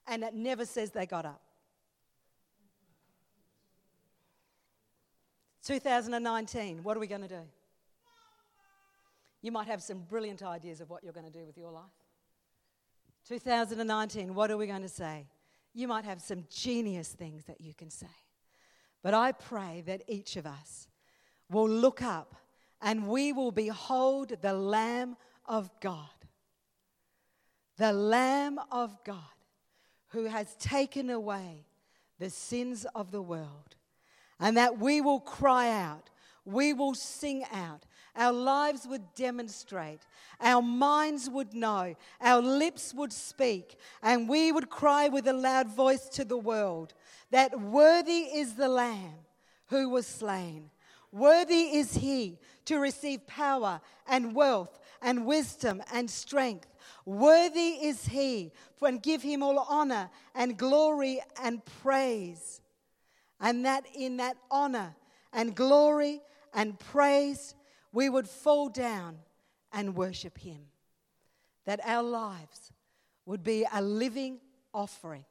And 0.10 0.24
it 0.24 0.34
never 0.34 0.66
says 0.66 0.90
they 0.90 1.06
got 1.06 1.26
up. 1.26 1.42
2019, 5.64 6.82
what 6.82 6.98
are 6.98 7.00
we 7.00 7.06
going 7.06 7.22
to 7.22 7.28
do? 7.28 7.42
You 9.44 9.52
might 9.52 9.68
have 9.68 9.84
some 9.84 10.00
brilliant 10.00 10.42
ideas 10.42 10.82
of 10.82 10.90
what 10.90 11.04
you're 11.04 11.14
going 11.14 11.32
to 11.32 11.32
do 11.32 11.46
with 11.46 11.58
your 11.58 11.72
life. 11.72 11.84
2019, 13.28 14.34
what 14.34 14.50
are 14.50 14.58
we 14.58 14.66
going 14.66 14.82
to 14.82 14.90
say? 14.90 15.28
You 15.76 15.88
might 15.88 16.06
have 16.06 16.22
some 16.22 16.46
genius 16.50 17.10
things 17.10 17.44
that 17.44 17.62
you 17.62 17.76
can 17.76 17.92
say. 17.92 18.08
But 19.04 19.14
I 19.14 19.32
pray 19.32 19.84
that 19.86 20.02
each 20.08 20.36
of 20.36 20.48
us 20.48 20.88
will 21.52 21.70
look 21.70 22.02
up 22.02 22.36
and 22.82 23.08
we 23.08 23.32
will 23.32 23.52
behold 23.52 24.34
the 24.42 24.54
Lamb 24.54 25.18
of 25.46 25.70
God. 25.80 26.10
The 27.78 27.94
Lamb 27.94 28.60
of 28.72 28.98
God 29.04 29.20
who 30.10 30.26
has 30.26 30.56
taken 30.56 31.10
away 31.10 31.66
the 32.20 32.30
sins 32.30 32.86
of 32.96 33.12
the 33.12 33.22
world. 33.22 33.76
And 34.40 34.58
that 34.58 34.80
we 34.80 35.02
will 35.02 35.20
cry 35.20 35.70
out, 35.70 36.10
we 36.46 36.74
will 36.74 36.96
sing 36.96 37.44
out, 37.52 37.86
our 38.16 38.34
lives 38.34 38.88
would 38.88 39.14
demonstrate, 39.14 40.02
our 40.42 40.62
minds 40.62 41.30
would 41.30 41.54
know, 41.54 41.96
our 42.22 42.42
lips 42.42 42.94
would 42.94 43.14
speak, 43.14 43.78
and 44.02 44.28
we 44.28 44.52
would 44.52 44.70
cry 44.70 45.08
with 45.08 45.28
a 45.28 45.34
loud 45.34 45.68
voice 45.68 46.08
to 46.10 46.26
the 46.26 46.38
world 46.38 46.94
that 47.32 47.60
worthy 47.60 48.22
is 48.22 48.56
the 48.56 48.70
Lamb 48.70 49.26
who 49.68 49.90
was 49.90 50.08
slain. 50.08 50.70
Worthy 51.12 51.78
is 51.78 51.96
he 51.96 52.40
to 52.66 52.80
receive 52.80 53.26
power 53.26 53.82
and 54.08 54.36
wealth 54.36 54.80
and 55.02 55.26
wisdom 55.26 55.82
and 55.92 56.10
strength. 56.10 56.68
Worthy 57.06 57.86
is 57.86 58.06
he, 58.08 58.52
and 58.82 59.02
give 59.02 59.22
him 59.22 59.44
all 59.44 59.60
honor 59.60 60.10
and 60.36 60.58
glory 60.58 61.22
and 61.42 61.64
praise. 61.82 62.62
And 63.40 63.66
that 63.66 63.86
in 63.96 64.18
that 64.18 64.38
honor 64.50 64.96
and 65.34 65.56
glory 65.56 66.22
and 66.54 66.78
praise, 66.80 67.56
we 67.92 68.10
would 68.10 68.28
fall 68.28 68.70
down 68.70 69.18
and 69.72 69.96
worship 69.96 70.38
him. 70.38 70.60
That 71.66 71.80
our 71.86 72.04
lives 72.04 72.72
would 73.26 73.44
be 73.44 73.66
a 73.72 73.82
living 73.82 74.40
offering 74.74 75.26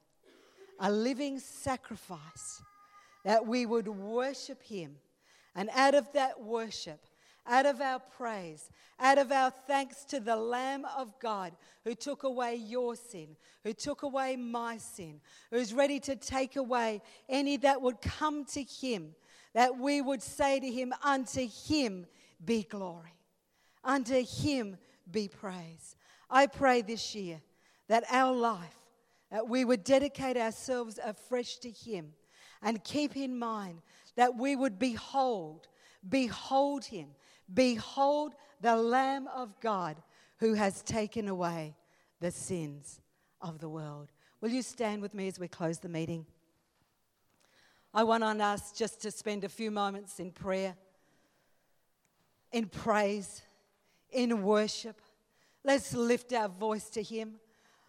a 0.78 0.90
living 0.90 1.38
sacrifice, 1.40 2.62
that 3.24 3.46
we 3.46 3.66
would 3.66 3.88
worship 3.88 4.62
Him. 4.62 4.96
And 5.54 5.70
out 5.74 5.94
of 5.94 6.12
that 6.12 6.40
worship, 6.40 7.04
out 7.48 7.66
of 7.66 7.80
our 7.80 7.98
praise, 7.98 8.70
out 9.00 9.18
of 9.18 9.32
our 9.32 9.50
thanks 9.50 10.04
to 10.04 10.20
the 10.20 10.36
Lamb 10.36 10.86
of 10.96 11.18
God 11.18 11.52
who 11.84 11.94
took 11.94 12.22
away 12.22 12.56
your 12.56 12.94
sin, 12.94 13.36
who 13.64 13.72
took 13.72 14.02
away 14.02 14.36
my 14.36 14.76
sin, 14.76 15.20
who's 15.50 15.72
ready 15.72 15.98
to 16.00 16.14
take 16.16 16.56
away 16.56 17.00
any 17.28 17.56
that 17.58 17.80
would 17.80 18.00
come 18.00 18.44
to 18.46 18.62
Him, 18.62 19.14
that 19.54 19.78
we 19.78 20.00
would 20.02 20.22
say 20.22 20.60
to 20.60 20.70
Him, 20.70 20.92
Unto 21.02 21.46
Him 21.46 22.06
be 22.44 22.64
glory, 22.64 23.16
unto 23.82 24.24
Him 24.24 24.76
be 25.10 25.28
praise. 25.28 25.96
I 26.30 26.46
pray 26.46 26.82
this 26.82 27.14
year 27.14 27.40
that 27.88 28.04
our 28.10 28.32
life 28.32 28.76
that 29.30 29.48
we 29.48 29.64
would 29.64 29.84
dedicate 29.84 30.36
ourselves 30.36 30.98
afresh 31.02 31.56
to 31.58 31.70
Him 31.70 32.12
and 32.62 32.82
keep 32.82 33.16
in 33.16 33.38
mind 33.38 33.82
that 34.16 34.36
we 34.36 34.56
would 34.56 34.78
behold, 34.78 35.68
behold 36.08 36.84
Him, 36.84 37.08
behold 37.52 38.34
the 38.60 38.76
Lamb 38.76 39.28
of 39.34 39.58
God 39.60 39.96
who 40.38 40.54
has 40.54 40.82
taken 40.82 41.28
away 41.28 41.76
the 42.20 42.30
sins 42.30 43.00
of 43.40 43.58
the 43.58 43.68
world. 43.68 44.10
Will 44.40 44.50
you 44.50 44.62
stand 44.62 45.02
with 45.02 45.14
me 45.14 45.28
as 45.28 45.38
we 45.38 45.48
close 45.48 45.78
the 45.78 45.88
meeting? 45.88 46.26
I 47.92 48.04
want 48.04 48.22
on 48.22 48.40
us 48.40 48.72
just 48.72 49.00
to 49.02 49.10
spend 49.10 49.44
a 49.44 49.48
few 49.48 49.70
moments 49.70 50.20
in 50.20 50.30
prayer, 50.30 50.76
in 52.52 52.66
praise, 52.66 53.42
in 54.10 54.42
worship. 54.42 55.00
Let's 55.64 55.94
lift 55.94 56.32
our 56.32 56.48
voice 56.48 56.88
to 56.90 57.02
Him. 57.02 57.40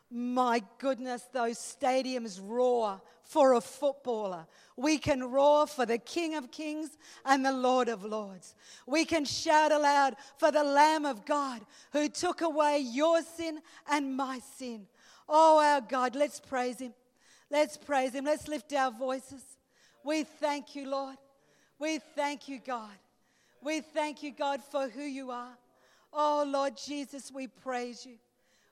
My 0.10 0.64
goodness, 0.80 1.28
those 1.32 1.58
stadiums 1.58 2.40
roar 2.44 3.02
for 3.30 3.54
a 3.54 3.62
footballer. 3.62 4.48
We 4.76 4.98
can 4.98 5.24
roar 5.24 5.68
for 5.68 5.86
the 5.86 6.00
King 6.00 6.34
of 6.34 6.50
Kings 6.50 6.98
and 7.24 7.46
the 7.46 7.52
Lord 7.52 7.88
of 7.88 8.04
Lords. 8.04 8.56
We 8.88 9.06
can 9.06 9.24
shout 9.24 9.72
aloud 9.72 10.16
for 10.38 10.52
the 10.52 10.64
Lamb 10.64 11.06
of 11.06 11.26
God 11.26 11.62
who 11.94 12.10
took 12.10 12.42
away 12.42 12.80
your 12.80 13.22
sin 13.22 13.62
and 13.88 14.18
my 14.18 14.40
sin. 14.58 14.88
Oh, 15.28 15.60
our 15.60 15.80
God, 15.80 16.16
let's 16.16 16.40
praise 16.40 16.80
Him. 16.80 16.96
Let's 17.52 17.78
praise 17.78 18.14
Him. 18.14 18.26
Let's 18.26 18.48
lift 18.48 18.74
our 18.74 18.92
voices. 18.92 19.44
We 20.04 20.24
thank 20.24 20.76
you, 20.76 20.90
Lord. 20.90 21.18
We 21.78 22.00
thank 22.00 22.50
you, 22.50 22.60
God. 22.66 22.98
We 23.62 23.82
thank 23.82 24.24
you, 24.24 24.32
God, 24.32 24.62
for 24.72 24.90
who 24.90 25.04
you 25.04 25.30
are. 25.30 25.56
Oh, 26.12 26.44
Lord 26.48 26.74
Jesus, 26.84 27.32
we 27.32 27.46
praise 27.46 28.08
you. 28.08 28.16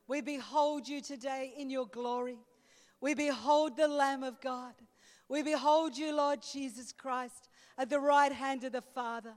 We 0.07 0.21
behold 0.21 0.87
you 0.87 0.99
today 0.99 1.53
in 1.55 1.69
your 1.69 1.85
glory. 1.85 2.37
We 3.01 3.13
behold 3.13 3.77
the 3.77 3.87
Lamb 3.87 4.23
of 4.23 4.41
God. 4.41 4.73
We 5.29 5.43
behold 5.43 5.97
you, 5.97 6.15
Lord 6.15 6.39
Jesus 6.41 6.91
Christ, 6.91 7.49
at 7.77 7.89
the 7.89 7.99
right 7.99 8.31
hand 8.31 8.63
of 8.63 8.71
the 8.71 8.81
Father. 8.81 9.33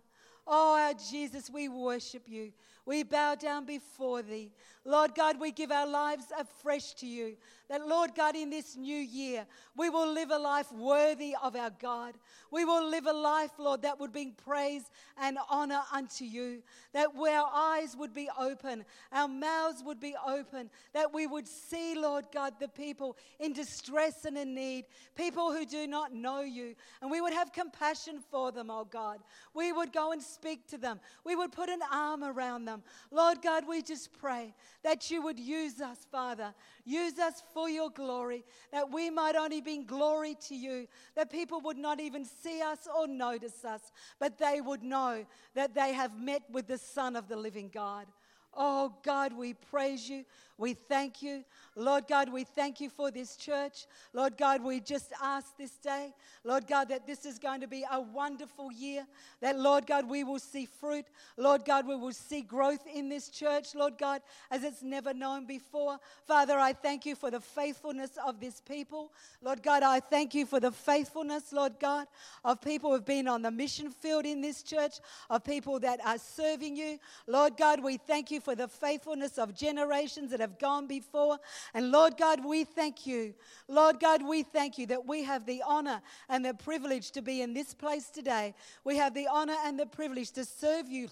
Oh, 0.46 0.76
our 0.76 0.94
Jesus, 0.94 1.50
we 1.50 1.68
worship 1.68 2.22
you. 2.26 2.52
We 2.86 3.02
bow 3.02 3.34
down 3.34 3.66
before 3.66 4.22
thee. 4.22 4.52
Lord 4.84 5.14
God, 5.14 5.38
we 5.38 5.52
give 5.52 5.70
our 5.70 5.86
lives 5.86 6.24
afresh 6.38 6.94
to 6.94 7.06
you. 7.06 7.36
That, 7.68 7.86
Lord 7.86 8.14
God, 8.16 8.34
in 8.34 8.50
this 8.50 8.76
new 8.76 8.96
year, 8.96 9.46
we 9.76 9.90
will 9.90 10.12
live 10.12 10.30
a 10.30 10.38
life 10.38 10.72
worthy 10.72 11.36
of 11.40 11.54
our 11.54 11.70
God. 11.70 12.14
We 12.50 12.64
will 12.64 12.88
live 12.88 13.06
a 13.06 13.12
life, 13.12 13.52
Lord, 13.58 13.82
that 13.82 14.00
would 14.00 14.10
bring 14.10 14.32
praise 14.32 14.90
and 15.16 15.38
honor 15.50 15.82
unto 15.92 16.24
you. 16.24 16.62
That 16.94 17.08
our 17.14 17.50
eyes 17.54 17.94
would 17.96 18.12
be 18.12 18.28
open, 18.38 18.84
our 19.12 19.28
mouths 19.28 19.82
would 19.84 20.00
be 20.00 20.16
open, 20.26 20.70
that 20.94 21.12
we 21.12 21.26
would 21.26 21.46
see, 21.46 21.94
Lord 21.94 22.24
God, 22.32 22.54
the 22.58 22.68
people 22.68 23.16
in 23.38 23.52
distress 23.52 24.24
and 24.24 24.36
in 24.36 24.54
need, 24.54 24.86
people 25.14 25.52
who 25.52 25.64
do 25.64 25.86
not 25.86 26.12
know 26.12 26.40
you, 26.40 26.74
and 27.02 27.10
we 27.10 27.20
would 27.20 27.34
have 27.34 27.52
compassion 27.52 28.20
for 28.30 28.50
them, 28.50 28.70
oh 28.70 28.84
God. 28.84 29.20
We 29.54 29.72
would 29.72 29.92
go 29.92 30.12
and 30.12 30.22
speak 30.22 30.66
to 30.68 30.78
them, 30.78 30.98
we 31.24 31.36
would 31.36 31.52
put 31.52 31.68
an 31.68 31.80
arm 31.92 32.24
around 32.24 32.64
them. 32.64 32.69
Lord 33.10 33.42
God, 33.42 33.66
we 33.68 33.82
just 33.82 34.12
pray 34.12 34.54
that 34.82 35.10
you 35.10 35.22
would 35.22 35.38
use 35.38 35.80
us, 35.80 36.06
Father. 36.10 36.54
Use 36.84 37.18
us 37.18 37.42
for 37.52 37.68
your 37.68 37.90
glory, 37.90 38.44
that 38.72 38.92
we 38.92 39.10
might 39.10 39.36
only 39.36 39.60
bring 39.60 39.84
glory 39.84 40.36
to 40.48 40.54
you, 40.54 40.86
that 41.16 41.30
people 41.30 41.60
would 41.60 41.78
not 41.78 42.00
even 42.00 42.24
see 42.24 42.62
us 42.62 42.86
or 42.96 43.06
notice 43.06 43.64
us, 43.64 43.92
but 44.18 44.38
they 44.38 44.60
would 44.60 44.82
know 44.82 45.24
that 45.54 45.74
they 45.74 45.92
have 45.92 46.18
met 46.18 46.42
with 46.50 46.66
the 46.66 46.78
Son 46.78 47.16
of 47.16 47.28
the 47.28 47.36
living 47.36 47.70
God. 47.72 48.06
Oh 48.54 48.94
God, 49.04 49.32
we 49.32 49.54
praise 49.54 50.08
you. 50.08 50.24
We 50.60 50.74
thank 50.74 51.22
you. 51.22 51.42
Lord 51.74 52.06
God, 52.06 52.30
we 52.30 52.44
thank 52.44 52.82
you 52.82 52.90
for 52.90 53.10
this 53.10 53.34
church. 53.34 53.86
Lord 54.12 54.36
God, 54.36 54.62
we 54.62 54.80
just 54.80 55.10
ask 55.22 55.56
this 55.56 55.70
day, 55.78 56.12
Lord 56.44 56.66
God, 56.66 56.90
that 56.90 57.06
this 57.06 57.24
is 57.24 57.38
going 57.38 57.62
to 57.62 57.66
be 57.66 57.82
a 57.90 57.98
wonderful 57.98 58.70
year. 58.70 59.06
That, 59.40 59.58
Lord 59.58 59.86
God, 59.86 60.06
we 60.06 60.22
will 60.22 60.38
see 60.38 60.66
fruit. 60.66 61.06
Lord 61.38 61.64
God, 61.64 61.86
we 61.86 61.96
will 61.96 62.12
see 62.12 62.42
growth 62.42 62.86
in 62.92 63.08
this 63.08 63.30
church, 63.30 63.74
Lord 63.74 63.96
God, 63.96 64.20
as 64.50 64.62
it's 64.62 64.82
never 64.82 65.14
known 65.14 65.46
before. 65.46 65.98
Father, 66.26 66.58
I 66.58 66.74
thank 66.74 67.06
you 67.06 67.14
for 67.14 67.30
the 67.30 67.40
faithfulness 67.40 68.18
of 68.22 68.38
this 68.38 68.60
people. 68.60 69.12
Lord 69.40 69.62
God, 69.62 69.82
I 69.82 70.00
thank 70.00 70.34
you 70.34 70.44
for 70.44 70.60
the 70.60 70.72
faithfulness, 70.72 71.54
Lord 71.54 71.80
God, 71.80 72.06
of 72.44 72.60
people 72.60 72.90
who 72.90 72.96
have 72.96 73.06
been 73.06 73.28
on 73.28 73.40
the 73.40 73.50
mission 73.50 73.90
field 73.90 74.26
in 74.26 74.42
this 74.42 74.62
church, 74.62 74.96
of 75.30 75.42
people 75.42 75.80
that 75.80 76.04
are 76.04 76.18
serving 76.18 76.76
you. 76.76 76.98
Lord 77.26 77.56
God, 77.56 77.82
we 77.82 77.96
thank 77.96 78.30
you 78.30 78.42
for 78.42 78.54
the 78.54 78.68
faithfulness 78.68 79.38
of 79.38 79.54
generations 79.54 80.32
that 80.32 80.49
have 80.50 80.58
gone 80.58 80.86
before. 80.86 81.38
And 81.74 81.90
Lord 81.90 82.16
God, 82.16 82.44
we 82.44 82.64
thank 82.64 83.06
you. 83.06 83.34
Lord 83.68 84.00
God, 84.00 84.22
we 84.26 84.42
thank 84.42 84.78
you 84.78 84.86
that 84.86 85.06
we 85.06 85.22
have 85.24 85.46
the 85.46 85.62
honor 85.66 86.02
and 86.28 86.44
the 86.44 86.54
privilege 86.54 87.10
to 87.12 87.22
be 87.22 87.42
in 87.42 87.54
this 87.54 87.74
place 87.74 88.10
today. 88.10 88.54
We 88.84 88.96
have 88.96 89.14
the 89.14 89.28
honor 89.28 89.56
and 89.64 89.78
the 89.78 89.86
privilege 89.86 90.32
to 90.32 90.44
serve 90.44 90.88
you 90.88 91.08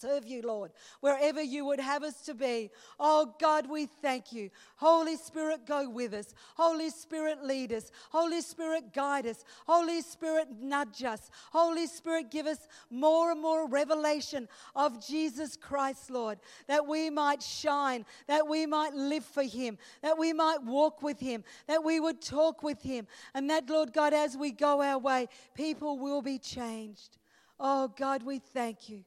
serve 0.00 0.26
you, 0.26 0.42
Lord, 0.42 0.72
wherever 1.00 1.42
you 1.42 1.64
would 1.64 1.80
have 1.80 2.02
us 2.02 2.20
to 2.22 2.34
be. 2.34 2.70
Oh 3.00 3.34
God, 3.40 3.68
we 3.68 3.86
thank 3.86 4.32
you. 4.32 4.50
Holy 4.76 5.16
Spirit, 5.16 5.66
go 5.66 5.88
with 5.88 6.14
us. 6.14 6.34
Holy 6.56 6.90
Spirit, 6.90 7.42
lead 7.42 7.72
us. 7.72 7.90
Holy 8.10 8.40
Spirit, 8.40 8.92
guide 8.92 9.26
us. 9.26 9.44
Holy 9.66 10.00
Spirit, 10.02 10.48
nudge 10.60 11.02
us. 11.02 11.30
Holy 11.52 11.86
Spirit, 11.86 12.30
give 12.30 12.46
us 12.46 12.68
more 12.90 13.32
and 13.32 13.40
more 13.40 13.68
revelation 13.68 14.48
of 14.74 15.04
Jesus 15.04 15.56
Christ, 15.56 16.10
Lord, 16.10 16.38
that 16.68 16.86
we 16.86 17.10
might 17.10 17.42
shine, 17.42 18.04
that 18.26 18.46
we 18.46 18.66
might 18.66 18.94
live 18.94 19.24
for 19.24 19.42
Him, 19.42 19.78
that 20.02 20.18
we 20.18 20.32
might 20.32 20.62
walk 20.62 21.02
with 21.02 21.18
Him, 21.18 21.44
that 21.66 21.82
we 21.82 22.00
would 22.00 22.20
talk 22.20 22.62
with 22.62 22.82
Him, 22.82 23.06
and 23.34 23.50
that, 23.50 23.68
Lord 23.68 23.92
God, 23.92 24.12
as 24.12 24.36
we 24.36 24.52
go 24.52 24.82
our 24.82 24.98
way, 24.98 25.28
people 25.54 25.98
will 25.98 26.22
be 26.22 26.38
changed. 26.38 27.18
Oh, 27.60 27.92
God, 27.96 28.22
we 28.22 28.38
thank 28.38 28.88
you. 28.88 29.04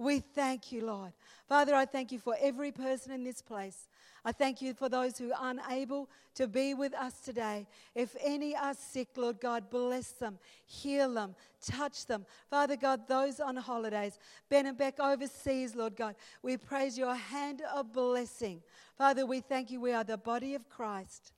We 0.00 0.20
thank 0.20 0.72
you, 0.72 0.86
Lord. 0.86 1.12
Father, 1.46 1.74
I 1.74 1.84
thank 1.84 2.10
you 2.10 2.18
for 2.18 2.34
every 2.40 2.72
person 2.72 3.12
in 3.12 3.22
this 3.22 3.42
place. 3.42 3.86
I 4.24 4.32
thank 4.32 4.62
you 4.62 4.72
for 4.72 4.88
those 4.88 5.18
who 5.18 5.30
are 5.30 5.50
unable 5.50 6.08
to 6.36 6.48
be 6.48 6.72
with 6.72 6.94
us 6.94 7.20
today. 7.20 7.66
If 7.94 8.16
any 8.24 8.56
are 8.56 8.72
sick, 8.72 9.08
Lord 9.14 9.42
God, 9.42 9.68
bless 9.68 10.12
them, 10.12 10.38
heal 10.64 11.12
them, 11.12 11.34
touch 11.62 12.06
them. 12.06 12.24
Father 12.48 12.76
God, 12.76 13.08
those 13.08 13.40
on 13.40 13.56
holidays, 13.56 14.18
Ben 14.48 14.64
and 14.64 14.78
Beck 14.78 14.98
overseas, 14.98 15.76
Lord 15.76 15.96
God, 15.96 16.14
we 16.42 16.56
praise 16.56 16.96
your 16.96 17.14
hand 17.14 17.60
of 17.70 17.92
blessing. 17.92 18.62
Father, 18.96 19.26
we 19.26 19.40
thank 19.40 19.70
you. 19.70 19.82
We 19.82 19.92
are 19.92 20.04
the 20.04 20.16
body 20.16 20.54
of 20.54 20.66
Christ. 20.70 21.34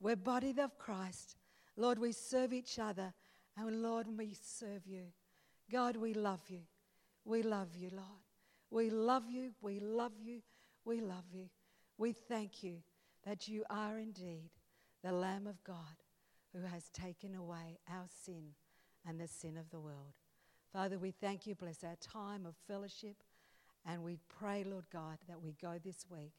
We're 0.00 0.16
body 0.16 0.54
of 0.58 0.78
Christ. 0.78 1.36
Lord, 1.76 1.98
we 1.98 2.12
serve 2.12 2.54
each 2.54 2.78
other. 2.78 3.12
And 3.58 3.82
Lord, 3.82 4.06
we 4.16 4.34
serve 4.42 4.86
you. 4.86 5.04
God, 5.70 5.96
we 5.96 6.14
love 6.14 6.40
you. 6.48 6.60
We 7.24 7.42
love 7.42 7.76
you, 7.76 7.90
Lord. 7.92 8.24
We 8.70 8.90
love 8.90 9.30
you. 9.30 9.52
We 9.60 9.80
love 9.80 10.12
you. 10.22 10.42
We 10.84 11.00
love 11.00 11.24
you. 11.32 11.48
We 11.96 12.12
thank 12.12 12.62
you 12.62 12.78
that 13.24 13.48
you 13.48 13.64
are 13.70 13.98
indeed 13.98 14.50
the 15.02 15.12
Lamb 15.12 15.46
of 15.46 15.62
God 15.64 16.02
who 16.52 16.62
has 16.66 16.88
taken 16.90 17.34
away 17.34 17.78
our 17.88 18.06
sin 18.24 18.54
and 19.06 19.20
the 19.20 19.28
sin 19.28 19.56
of 19.56 19.70
the 19.70 19.80
world. 19.80 20.14
Father, 20.72 20.98
we 20.98 21.10
thank 21.12 21.46
you. 21.46 21.54
Bless 21.54 21.84
our 21.84 21.96
time 21.96 22.46
of 22.46 22.54
fellowship. 22.66 23.16
And 23.86 24.02
we 24.02 24.18
pray, 24.28 24.64
Lord 24.64 24.86
God, 24.92 25.18
that 25.28 25.42
we 25.42 25.54
go 25.60 25.78
this 25.82 26.06
week 26.10 26.32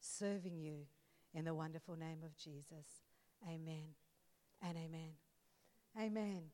serving 0.00 0.56
you 0.56 0.86
in 1.34 1.44
the 1.44 1.54
wonderful 1.54 1.96
name 1.96 2.18
of 2.24 2.36
Jesus. 2.36 3.02
Amen 3.46 3.94
and 4.62 4.76
amen. 4.78 5.12
Amen. 6.00 6.52